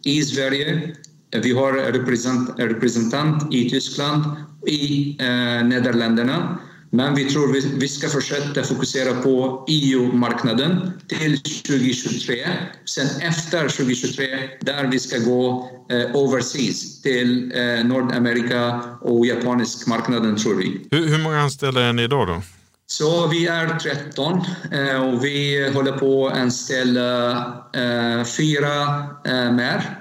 i 0.04 0.22
Sverige, 0.22 0.94
vi 1.30 1.52
har 1.52 1.72
representant, 1.72 2.58
representant 2.58 3.54
i 3.54 3.70
Tyskland, 3.70 4.24
i 4.66 5.16
eh, 5.20 5.66
Nederländerna. 5.66 6.58
Men 6.90 7.14
vi 7.14 7.24
tror 7.24 7.52
vi, 7.52 7.60
vi 7.76 7.88
ska 7.88 8.08
fortsätta 8.08 8.62
fokusera 8.62 9.22
på 9.22 9.64
EU-marknaden 9.68 10.90
till 11.08 11.40
2023. 11.40 12.46
Sen 12.84 13.06
efter 13.20 13.68
2023, 13.68 14.26
där 14.60 14.86
vi 14.86 14.98
ska 14.98 15.18
gå 15.18 15.70
eh, 15.90 16.16
overseas 16.16 17.02
till 17.02 17.52
eh, 17.54 17.84
Nordamerika 17.84 18.80
och 19.00 19.26
japanisk 19.26 19.86
marknaden 19.86 20.36
tror 20.36 20.54
vi. 20.54 20.86
Hur, 20.90 21.08
hur 21.08 21.18
många 21.18 21.40
anställda 21.40 21.80
är 21.80 21.92
ni 21.92 22.02
idag 22.02 22.28
då? 22.28 22.42
Så 22.90 23.26
vi 23.26 23.46
är 23.46 23.78
13 23.78 24.40
eh, 24.72 25.08
och 25.08 25.24
vi 25.24 25.70
håller 25.74 25.92
på 25.92 26.28
att 26.28 26.36
anställa 26.38 27.30
eh, 27.72 28.24
fyra 28.24 29.04
eh, 29.24 29.52
mer. 29.52 29.97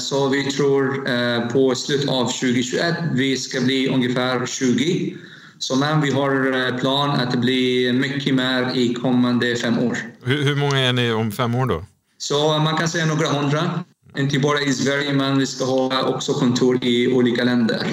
Så 0.00 0.28
vi 0.28 0.44
tror 0.44 1.48
på 1.48 1.74
slutet 1.74 2.08
av 2.08 2.24
2021 2.24 2.94
vi 3.12 3.36
ska 3.36 3.60
bli 3.60 3.88
ungefär 3.88 4.46
20. 4.46 5.16
Så 5.58 5.76
men 5.76 6.00
vi 6.00 6.10
har 6.10 6.78
plan 6.78 7.10
att 7.10 7.40
bli 7.40 7.92
mycket 7.92 8.34
mer 8.34 8.70
i 8.74 8.94
kommande 8.94 9.56
fem 9.56 9.78
år. 9.78 9.98
Hur, 10.24 10.42
hur 10.42 10.56
många 10.56 10.78
är 10.78 10.92
ni 10.92 11.12
om 11.12 11.32
fem 11.32 11.54
år 11.54 11.66
då? 11.66 11.84
Så 12.18 12.58
man 12.58 12.76
kan 12.76 12.88
säga 12.88 13.06
några 13.06 13.28
hundra. 13.28 13.84
Inte 14.18 14.38
bara 14.38 14.60
i 14.60 14.72
Sverige 14.72 15.12
men 15.12 15.38
vi 15.38 15.46
ska 15.46 15.64
ha 15.64 16.02
också 16.02 16.32
kontor 16.32 16.84
i 16.84 17.12
olika 17.12 17.44
länder. 17.44 17.86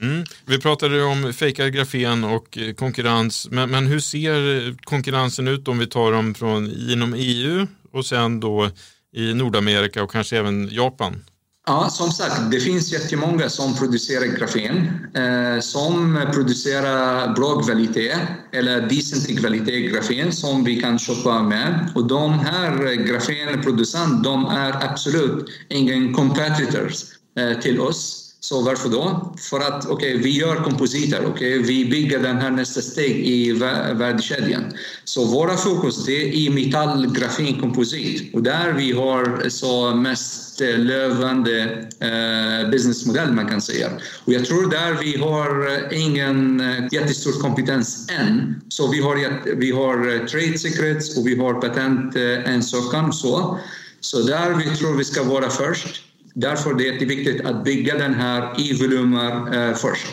Mm. 0.00 0.24
Vi 0.46 0.58
pratade 0.58 1.02
om 1.02 1.32
fejkad 1.32 1.72
grafen 1.72 2.24
och 2.24 2.58
konkurrens, 2.76 3.48
men, 3.50 3.70
men, 3.70 3.86
hur 3.86 4.00
ser 4.00 4.76
konkurrensen 4.84 5.48
ut 5.48 5.68
om 5.68 5.78
vi 5.78 5.86
tar 5.86 6.12
dem 6.12 6.34
från 6.34 6.70
inom 6.90 7.14
EU 7.14 7.66
och 7.92 8.06
sen 8.06 8.40
då 8.40 8.70
i 9.12 9.34
Nordamerika 9.34 10.02
och 10.02 10.10
kanske 10.10 10.38
även 10.38 10.68
Japan? 10.72 11.24
Ja, 11.68 11.88
som 11.90 12.10
sagt, 12.10 12.50
det 12.50 12.60
finns 12.60 12.92
jättemånga 12.92 13.48
som 13.48 13.76
producerar 13.76 14.26
grafen, 14.26 15.06
eh, 15.14 15.60
som 15.60 16.20
producerar 16.32 17.34
bra 17.34 17.62
kvalitet 17.62 18.14
eller 18.52 18.80
decent 18.80 19.38
kvalitet 19.38 19.80
grafen 19.80 20.32
som 20.32 20.64
vi 20.64 20.80
kan 20.80 20.98
köpa 20.98 21.42
med. 21.42 21.90
Och 21.94 22.06
de 22.06 22.32
här 22.32 22.94
grafenproducenterna, 22.94 24.22
de 24.22 24.46
är 24.46 24.84
absolut 24.90 25.46
ingen 25.68 26.14
competitors 26.14 27.04
eh, 27.38 27.60
till 27.60 27.80
oss. 27.80 28.25
Så 28.40 28.62
varför 28.62 28.88
då? 28.88 29.34
För 29.38 29.60
att 29.60 29.90
okay, 29.90 30.16
vi 30.16 30.30
gör 30.30 30.56
kompositer, 30.56 31.26
okay? 31.26 31.58
vi 31.58 31.84
bygger 31.84 32.18
den 32.18 32.36
här 32.36 32.50
nästa 32.50 32.82
steg 32.82 33.26
i 33.26 33.52
värdekedjan. 33.52 34.64
Så 35.04 35.24
våra 35.24 35.56
fokus 35.56 36.04
det 36.04 36.22
är 36.22 36.34
i 36.34 36.50
metall, 36.50 37.12
grafin, 37.12 37.60
komposit 37.60 38.34
och 38.34 38.42
där 38.42 38.72
vi 38.72 38.92
har 38.92 39.48
så 39.48 39.94
mest 39.94 40.60
eh, 40.60 40.78
lövande 40.78 41.88
eh, 42.00 42.70
businessmodell 42.70 43.32
man 43.32 43.48
kan 43.48 43.60
säga. 43.60 43.90
Och 44.24 44.32
jag 44.32 44.44
tror 44.44 44.70
där 44.70 44.96
vi 45.00 45.16
har 45.16 45.66
eh, 45.72 46.02
ingen 46.02 46.60
eh, 46.60 46.84
jättestor 46.92 47.40
kompetens 47.40 48.08
än. 48.10 48.62
Så 48.68 48.90
vi 48.90 49.00
har, 49.00 49.56
vi 49.56 49.70
har 49.70 50.26
trade 50.26 50.58
secrets 50.58 51.18
och 51.18 51.26
vi 51.26 51.36
har 51.36 51.54
patentansökan 51.54 53.12
så. 53.12 53.58
Så 54.00 54.22
där 54.22 54.54
vi 54.54 54.76
tror 54.76 54.96
vi 54.96 55.04
ska 55.04 55.22
vara 55.22 55.50
först. 55.50 56.02
Därför 56.38 56.70
är 56.70 56.74
det 56.74 56.84
jätteviktigt 56.84 57.44
att 57.44 57.64
bygga 57.64 57.98
den 57.98 58.14
här 58.14 58.60
i 58.60 58.72
volymer 58.72 59.68
eh, 59.68 59.74
först. 59.74 60.06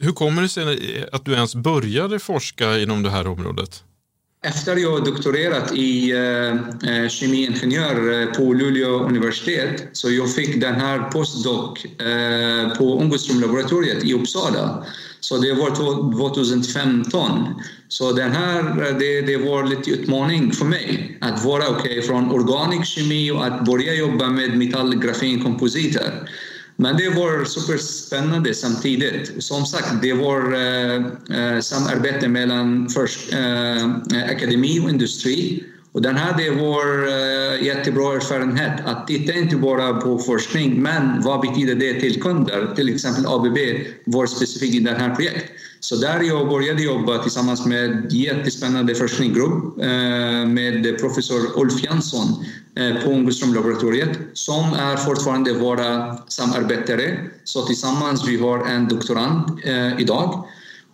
Hur 0.00 0.12
kommer 0.12 0.42
det 0.42 0.48
sig 0.48 1.08
att 1.12 1.24
du 1.24 1.32
ens 1.32 1.54
började 1.54 2.18
forska 2.18 2.78
inom 2.78 3.02
det 3.02 3.10
här 3.10 3.26
området? 3.26 3.84
Efter 4.42 4.76
jag 4.76 5.04
doktorerat 5.04 5.72
i 5.74 6.12
eh, 6.12 6.48
eh 6.90 7.08
kemiingenjör 7.08 8.22
eh, 8.22 8.26
på 8.26 8.52
Luleå 8.52 9.04
universitet 9.04 9.88
så 9.92 10.10
jag 10.10 10.34
fick 10.34 10.60
den 10.60 10.74
här 10.74 10.98
postdoc 10.98 11.84
eh, 11.84 12.78
på 12.78 12.98
Ångströmlaboratoriet 12.98 14.04
i 14.04 14.14
Uppsala. 14.14 14.84
Så 15.20 15.38
det 15.38 15.52
var 15.52 15.70
2015. 16.30 17.30
Så 17.88 18.12
den 18.12 18.32
här, 18.32 18.60
eh, 18.60 18.98
det, 18.98 19.20
det 19.20 19.36
var 19.36 19.64
lite 19.64 19.90
utmaning 19.90 20.52
för 20.52 20.64
mig 20.64 21.18
att 21.20 21.44
vara 21.44 21.68
okay, 21.70 22.02
från 22.02 22.30
organisk 22.30 22.86
kemi 22.86 23.30
och 23.30 23.46
att 23.46 23.64
börja 23.64 23.94
jobba 23.94 24.28
med 24.28 24.56
metall, 24.56 25.02
kompositer. 25.42 26.30
Men 26.80 26.96
det 26.96 27.08
var 27.08 27.44
superspännande 27.44 28.54
samtidigt. 28.54 29.44
Som 29.44 29.66
sagt, 29.66 30.02
det 30.02 30.12
var 30.12 30.52
eh, 30.52 30.96
eh 31.38 31.60
samarbete 31.60 32.28
mellan 32.28 32.88
först, 32.88 33.32
eh, 33.32 33.84
eh 33.84 34.30
akademi 34.30 34.80
och 34.80 34.90
industri. 34.90 35.64
Och 35.98 36.02
den 36.02 36.16
här 36.16 36.34
det 36.36 36.50
vår 36.50 37.06
uh, 37.06 37.66
jättebra 37.66 38.14
erfarenhet 38.14 38.72
att 38.84 39.06
titta 39.06 39.32
inte 39.32 39.56
bara 39.56 39.94
på 39.94 40.18
forskning, 40.18 40.82
men 40.82 41.22
vad 41.22 41.40
betyder 41.40 41.74
det 41.74 42.00
till 42.00 42.22
kunder? 42.22 42.72
Till 42.76 42.94
exempel 42.94 43.26
ABB 43.26 43.58
var 44.04 44.26
specifikt 44.26 44.74
i 44.74 44.80
det 44.80 44.90
här 44.90 45.14
projektet. 45.14 45.50
Så 45.80 45.96
där 45.96 46.20
jag 46.20 46.48
började 46.48 46.82
jobba 46.82 47.18
tillsammans 47.18 47.66
med 47.66 47.84
en 47.84 48.06
jättespännande 48.10 48.94
forskningsgrupp 48.94 49.78
uh, 49.78 49.84
eh, 49.84 50.46
med 50.46 50.98
professor 51.00 51.60
Ulf 51.60 51.84
Jansson 51.84 52.44
eh, 52.76 53.02
på 53.04 53.10
Ångströmlaboratoriet 53.10 54.18
som 54.32 54.64
är 54.72 54.96
fortfarande 54.96 55.52
våra 55.52 56.16
samarbetare. 56.28 57.18
Så 57.44 57.62
tillsammans 57.62 58.28
vi 58.28 58.36
har 58.36 58.66
en 58.66 58.88
doktorand 58.88 59.60
idag 59.98 60.44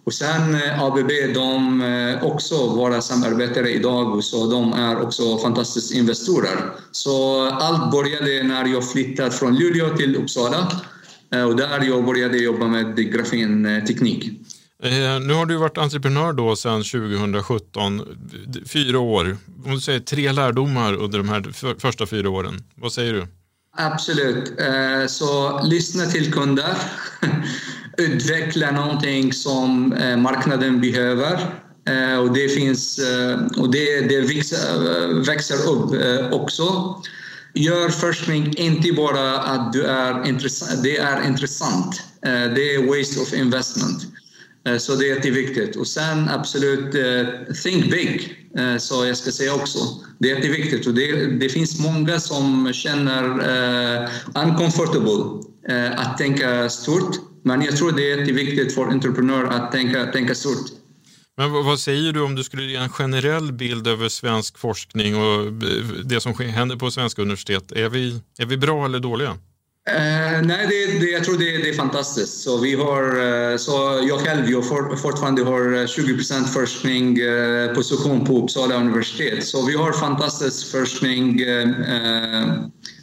och 0.04 0.14
sen 0.14 0.54
eh, 0.54 0.82
ABB, 0.82 1.10
de 1.34 1.80
eh, 1.82 2.24
också 2.24 2.68
våra 2.68 3.00
samarbetare 3.00 3.70
idag, 3.70 4.24
så 4.24 4.50
de 4.50 4.72
är 4.72 5.00
också 5.00 5.38
fantastiska 5.38 5.98
investerare. 5.98 6.60
Så 6.90 7.46
allt 7.48 7.92
började 7.92 8.42
när 8.42 8.66
jag 8.66 8.90
flyttade 8.90 9.30
från 9.30 9.56
Luleå 9.56 9.96
till 9.96 10.16
Uppsala 10.16 10.82
eh, 11.34 11.42
och 11.42 11.56
där 11.56 11.84
jag 11.84 12.04
började 12.04 12.38
jobba 12.38 12.66
med 12.66 13.12
grafenteknik. 13.12 14.40
Nu 15.20 15.32
har 15.32 15.46
du 15.46 15.56
varit 15.56 15.78
entreprenör 15.78 16.32
då 16.32 16.56
sedan 16.56 16.82
2017, 16.82 18.02
fyra 18.66 18.98
år. 18.98 19.36
Om 19.64 19.74
du 19.74 19.80
säger 19.80 20.00
tre 20.00 20.32
lärdomar 20.32 20.94
under 20.94 21.18
de 21.18 21.28
här 21.28 21.76
första 21.80 22.06
fyra 22.06 22.30
åren, 22.30 22.62
vad 22.74 22.92
säger 22.92 23.12
du? 23.12 23.26
Absolut. 23.76 24.52
Så 25.08 25.60
lyssna 25.64 26.06
till 26.06 26.32
kunder. 26.32 26.76
utveckla 27.96 28.70
någonting 28.70 29.33
som 29.33 29.92
eh, 29.92 30.16
marknaden 30.16 30.80
behöver. 30.80 31.33
Eh, 31.88 32.18
och 32.18 32.33
det, 32.35 32.48
finns, 32.48 32.98
eh, 32.98 33.40
och 33.57 33.70
det, 33.70 34.00
det 34.00 34.20
växer, 34.20 35.24
växer 35.26 35.68
upp 35.68 35.92
också. 36.33 36.94
Gör 37.54 37.88
forskning 37.88 38.54
inte 38.57 38.92
bara 38.92 39.38
att 39.38 39.72
du 39.72 39.83
är 39.85 40.28
intressant, 40.28 40.83
det 40.83 40.96
är 40.96 41.26
intressant. 41.26 42.02
Det 42.22 42.74
är 42.74 42.98
waste 42.98 43.20
of 43.20 43.35
investment. 43.35 44.07
Så 44.78 44.94
det 44.94 45.11
är 45.11 45.14
jätteviktigt. 45.14 45.76
Och 45.76 45.87
sen 45.87 46.28
absolut, 46.28 46.92
think 47.62 47.90
big. 47.90 48.37
Så 48.78 49.07
jag 49.07 49.16
ska 49.16 49.30
säga 49.30 49.54
också. 49.54 49.78
Det 50.18 50.30
är 50.30 50.35
jätteviktigt. 50.35 50.87
Och 50.87 50.94
det, 50.94 51.26
det 51.26 51.48
finns 51.48 51.80
många 51.80 52.20
som 52.20 52.72
känner 52.72 53.24
uncomfortable 54.35 55.42
att 55.96 56.18
tänka 56.18 56.68
stort. 56.68 57.16
Men 57.44 57.62
jag 57.62 57.76
tror 57.76 57.92
det 57.92 58.12
är 58.12 58.18
jätteviktigt 58.18 58.74
för 58.74 58.87
entreprenörer 58.87 59.48
att 59.48 59.72
tänka, 59.72 60.07
tänka 60.07 60.35
stort. 60.35 60.66
Men 61.37 61.52
vad 61.52 61.80
säger 61.80 62.12
du 62.12 62.20
om 62.20 62.35
du 62.35 62.44
skulle 62.44 62.62
ge 62.62 62.76
en 62.76 62.88
generell 62.88 63.52
bild 63.52 63.87
över 63.87 64.09
svensk 64.09 64.59
forskning 64.59 65.16
och 65.16 65.52
det 66.04 66.20
som 66.20 66.35
händer 66.38 66.76
på 66.76 66.90
svenska 66.90 67.22
universitet? 67.22 67.72
Är 67.72 67.88
vi, 67.88 68.20
är 68.38 68.46
vi 68.46 68.57
bra 68.57 68.85
eller 68.85 68.98
dåliga? 68.98 69.37
Uh, 69.90 70.46
nej, 70.46 70.66
det, 70.68 70.98
det, 70.98 71.11
jag 71.11 71.24
tror 71.24 71.38
det, 71.38 71.59
det, 71.59 71.68
är 71.68 71.74
fantastiskt. 71.74 72.40
Så, 72.40 72.61
vi 72.61 72.74
har, 72.74 73.02
uh, 73.02 73.57
så 73.57 74.02
jag 74.09 74.20
själv 74.20 74.50
jag 74.50 74.68
for, 74.68 74.96
fortfarande 74.96 75.44
har 75.44 75.87
20% 75.87 76.44
forskning 76.44 77.20
uh, 77.20 77.74
position 77.74 78.24
på 78.24 78.38
Uppsala 78.38 78.74
universitet. 78.74 79.44
Så 79.44 79.66
vi 79.66 79.76
har 79.76 79.92
fantastisk 79.92 80.72
forskning, 80.72 81.40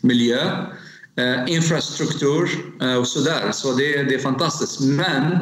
miljö, 0.01 0.65
Eh, 1.15 1.53
infrastruktur 1.53 2.49
eh, 2.81 2.95
och 2.95 3.07
sådär. 3.07 3.51
Så 3.51 3.73
det, 3.73 4.03
det 4.03 4.15
är 4.15 4.19
fantastiskt. 4.19 4.79
Men 4.79 5.37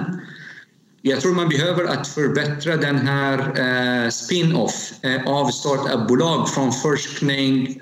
jag 1.02 1.22
tror 1.22 1.34
man 1.34 1.50
behöver 1.50 1.84
att 1.84 2.08
förbättra 2.08 2.78
den 2.78 2.98
här 2.98 3.40
eh, 3.40 4.10
spin-off 4.10 4.94
av 5.26 5.52
startupbolag 5.52 6.50
från 6.50 6.72
forskning, 6.72 7.80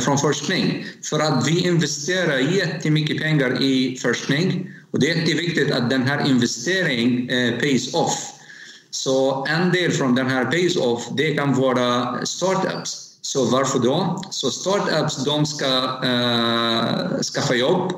från 0.00 0.18
forskning. 0.18 0.86
För 1.10 1.20
att 1.20 1.48
vi 1.48 1.66
investerar 1.66 2.38
jättemycket 2.38 3.22
pengar 3.22 3.62
i 3.62 3.98
forskning 4.02 4.70
och 4.90 5.00
det 5.00 5.10
är 5.10 5.16
jätteviktigt 5.16 5.70
att 5.72 5.90
den 5.90 6.02
här 6.02 6.26
investeringen 6.30 7.26
pays 7.60 7.94
off. 7.94 8.32
Så 8.90 9.46
en 9.46 9.72
del 9.72 9.92
från 9.92 10.14
den 10.14 10.26
här 10.26 10.44
pays 10.44 10.76
off, 10.76 11.08
det 11.16 11.34
kan 11.34 11.54
vara 11.54 12.18
startups. 12.26 13.05
Så 13.26 13.44
varför 13.44 13.78
då? 13.78 14.22
Så 14.30 14.50
startups, 14.50 15.24
de 15.24 15.46
ska 15.46 15.66
eh, 16.04 17.20
skaffa 17.20 17.54
jobb 17.54 17.92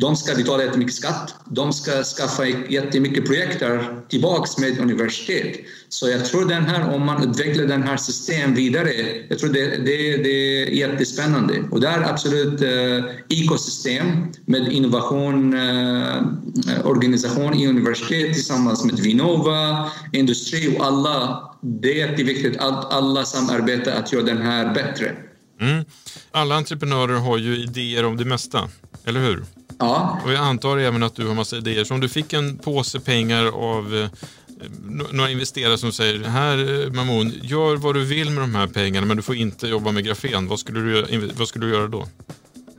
de 0.00 0.16
ska 0.16 0.34
betala 0.34 0.62
jättemycket 0.64 0.94
skatt. 0.94 1.34
De 1.44 1.72
ska 1.72 2.02
skaffa 2.02 2.46
jättemycket 2.46 3.26
projekter 3.26 4.00
tillbaks 4.08 4.58
med 4.58 4.78
universitet. 4.78 5.60
Så 5.88 6.08
jag 6.08 6.24
tror 6.24 6.48
den 6.48 6.64
här, 6.64 6.94
om 6.94 7.06
man 7.06 7.30
utvecklar 7.30 7.64
den 7.64 7.82
här 7.82 7.96
systemet 7.96 8.58
vidare, 8.58 8.92
jag 9.28 9.38
tror 9.38 9.52
det, 9.52 9.66
det, 9.66 10.16
det 10.16 10.62
är 10.62 10.70
jättespännande. 10.70 11.64
Och 11.70 11.80
det 11.80 11.88
är 11.88 12.10
absolut 12.10 12.62
eh, 12.62 13.04
ekosystem 13.28 14.06
med 14.46 14.72
innovation, 14.72 15.54
eh, 15.54 16.16
eh 16.16 16.86
organisation 16.86 17.54
i 17.54 17.66
universitet 17.66 18.34
tillsammans 18.34 18.84
med 18.84 18.98
Vinnova, 18.98 19.90
industri 20.12 20.76
och 20.78 20.86
alla. 20.86 21.49
Det 21.60 22.00
är 22.00 22.08
jätteviktigt 22.08 22.56
att 22.56 22.92
alla 22.92 23.24
samarbetar 23.24 23.92
att 23.92 24.12
göra 24.12 24.24
den 24.24 24.42
här 24.42 24.74
bättre. 24.74 25.16
Mm. 25.60 25.84
Alla 26.30 26.54
entreprenörer 26.54 27.18
har 27.18 27.38
ju 27.38 27.56
idéer 27.56 28.04
om 28.04 28.16
det 28.16 28.24
mesta, 28.24 28.68
eller 29.04 29.20
hur? 29.20 29.44
Ja. 29.78 30.20
Och 30.24 30.32
jag 30.32 30.40
antar 30.40 30.78
även 30.78 31.02
att 31.02 31.14
du 31.14 31.26
har 31.26 31.34
massa 31.34 31.56
idéer. 31.56 31.84
Så 31.84 31.94
om 31.94 32.00
du 32.00 32.08
fick 32.08 32.32
en 32.32 32.58
påse 32.58 33.00
pengar 33.00 33.44
av 33.44 33.94
eh, 33.96 34.08
några 35.10 35.30
investerare 35.30 35.78
som 35.78 35.92
säger 35.92 36.24
här 36.24 36.84
eh, 36.84 36.92
Mamoun, 36.92 37.32
gör 37.42 37.76
vad 37.76 37.94
du 37.94 38.04
vill 38.04 38.30
med 38.30 38.42
de 38.42 38.54
här 38.54 38.66
pengarna 38.66 39.06
men 39.06 39.16
du 39.16 39.22
får 39.22 39.34
inte 39.34 39.68
jobba 39.68 39.92
med 39.92 40.04
grafen. 40.04 40.48
Vad 40.48 40.60
skulle 40.60 40.80
du, 40.80 41.30
vad 41.36 41.48
skulle 41.48 41.66
du 41.66 41.72
göra 41.72 41.88
då? 41.88 42.08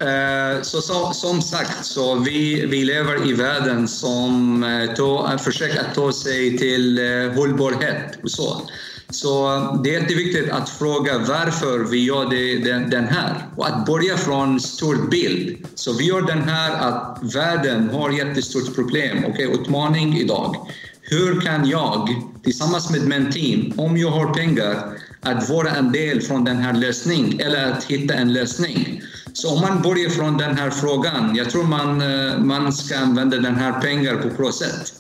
Eh, 0.01 0.61
så, 0.61 0.81
så, 0.81 1.13
som 1.13 1.41
sagt, 1.41 1.85
så 1.85 2.15
vi, 2.15 2.65
vi 2.65 2.83
lever 2.83 3.29
i 3.29 3.33
världen 3.33 3.87
som 3.87 4.63
uh, 4.63 5.37
försöker 5.37 5.83
ta 5.95 6.13
sig 6.13 6.57
till 6.57 6.97
eh, 6.99 7.33
hållbarhet. 7.35 8.19
Och 8.23 8.31
så. 8.31 8.61
Så 9.09 9.59
det 9.83 9.95
är 9.95 10.01
jätteviktigt 10.01 10.51
att 10.51 10.69
fråga 10.69 11.17
varför 11.17 11.79
vi 11.79 12.05
gör 12.05 12.29
det, 12.29 12.57
den, 12.57 12.89
den, 12.89 13.07
här 13.07 13.47
och 13.57 13.67
att 13.67 13.85
börja 13.85 14.17
från 14.17 14.59
stor 14.59 15.09
bild. 15.09 15.67
Så 15.75 15.93
vi 15.93 16.05
gör 16.05 16.21
den 16.21 16.41
här 16.41 16.89
att 16.89 17.19
världen 17.35 17.89
har 17.89 18.09
jättestort 18.09 18.75
problem, 18.75 19.25
okay, 19.25 19.45
utmaning 19.45 20.17
idag. 20.17 20.55
Hur 21.01 21.41
kan 21.41 21.69
jag 21.69 22.09
tillsammans 22.43 22.91
med 22.91 23.07
min 23.07 23.31
team, 23.31 23.73
om 23.77 23.97
jag 23.97 24.09
har 24.09 24.33
pengar, 24.33 24.93
att 25.21 25.49
vara 25.49 25.69
en 25.69 25.91
del 25.91 26.21
från 26.21 26.43
den 26.43 26.57
här 26.57 26.73
lösningen 26.73 27.39
eller 27.39 27.71
att 27.71 27.83
hitta 27.83 28.13
en 28.13 28.33
lösning. 28.33 29.01
Så 29.33 29.55
om 29.55 29.61
man 29.61 29.81
börjar 29.81 30.09
från 30.09 30.37
den 30.37 30.57
här 30.57 30.69
frågan, 30.69 31.35
jag 31.35 31.49
tror 31.49 31.63
man, 31.63 32.01
eh, 32.01 32.37
man 32.37 32.73
ska 32.73 32.97
använda 32.97 33.37
den 33.37 33.55
här 33.55 33.81
pengar 33.81 34.15
på 34.15 34.27
bra 34.43 34.51
sätt. 34.51 34.93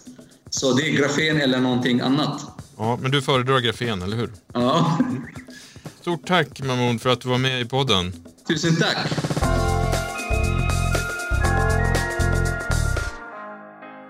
Så 0.49 0.73
det 0.73 0.89
är 0.89 0.91
grafen 0.97 1.41
eller 1.41 1.59
någonting 1.59 1.99
annat. 2.01 2.41
Ja, 2.77 2.97
men 3.01 3.11
du 3.11 3.21
föredrar 3.21 3.59
grafen, 3.59 4.01
eller 4.01 4.17
hur? 4.17 4.31
Ja. 4.53 4.97
Stort 6.01 6.27
tack 6.27 6.61
Mamoun 6.61 6.99
för 6.99 7.09
att 7.09 7.21
du 7.21 7.29
var 7.29 7.37
med 7.37 7.61
i 7.61 7.65
podden. 7.65 8.13
Tusen 8.47 8.75
tack. 8.75 9.30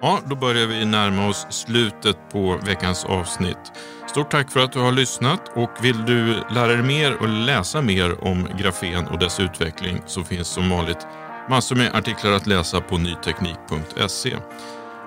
Ja, 0.02 0.20
då 0.26 0.36
börjar 0.36 0.68
vi 0.68 0.86
närma 0.86 1.28
oss 1.28 1.48
slutet 1.50 2.18
på 2.32 2.60
veckans 2.66 3.06
avsnitt. 3.06 3.58
Stort 4.08 4.32
tack 4.32 4.52
för 4.52 4.60
att 4.60 4.72
du 4.72 4.80
har 4.80 4.92
lyssnat 4.92 5.42
och 5.56 5.70
vill 5.82 6.06
du 6.06 6.36
lära 6.50 6.68
dig 6.68 6.84
mer 6.84 7.18
och 7.22 7.30
läsa 7.30 7.82
mer 7.82 8.24
om 8.24 8.48
grafen 8.58 9.08
och 9.08 9.20
dess 9.20 9.40
utveckling 9.40 10.02
så 10.06 10.24
finns 10.24 10.48
som 10.48 10.70
vanligt 10.70 11.08
massor 11.50 11.76
med 11.76 11.96
artiklar 11.96 12.32
att 12.32 12.48
läsa 12.48 12.82
på 12.82 12.98
nyteknik.se. 12.98 14.38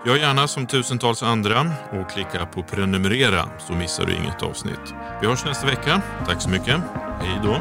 Gör 0.06 0.16
gärna 0.16 0.48
som 0.48 0.66
tusentals 0.66 1.22
andra 1.22 1.72
och 1.92 2.10
klicka 2.10 2.46
på 2.46 2.62
prenumerera 2.62 3.48
så 3.58 3.72
missar 3.72 4.06
du 4.06 4.14
inget 4.14 4.42
avsnitt. 4.42 4.94
Vi 5.20 5.26
hörs 5.26 5.44
nästa 5.44 5.66
vecka. 5.66 6.02
Tack 6.26 6.42
så 6.42 6.48
mycket. 6.48 6.80
Hej 7.20 7.40
då. 7.42 7.60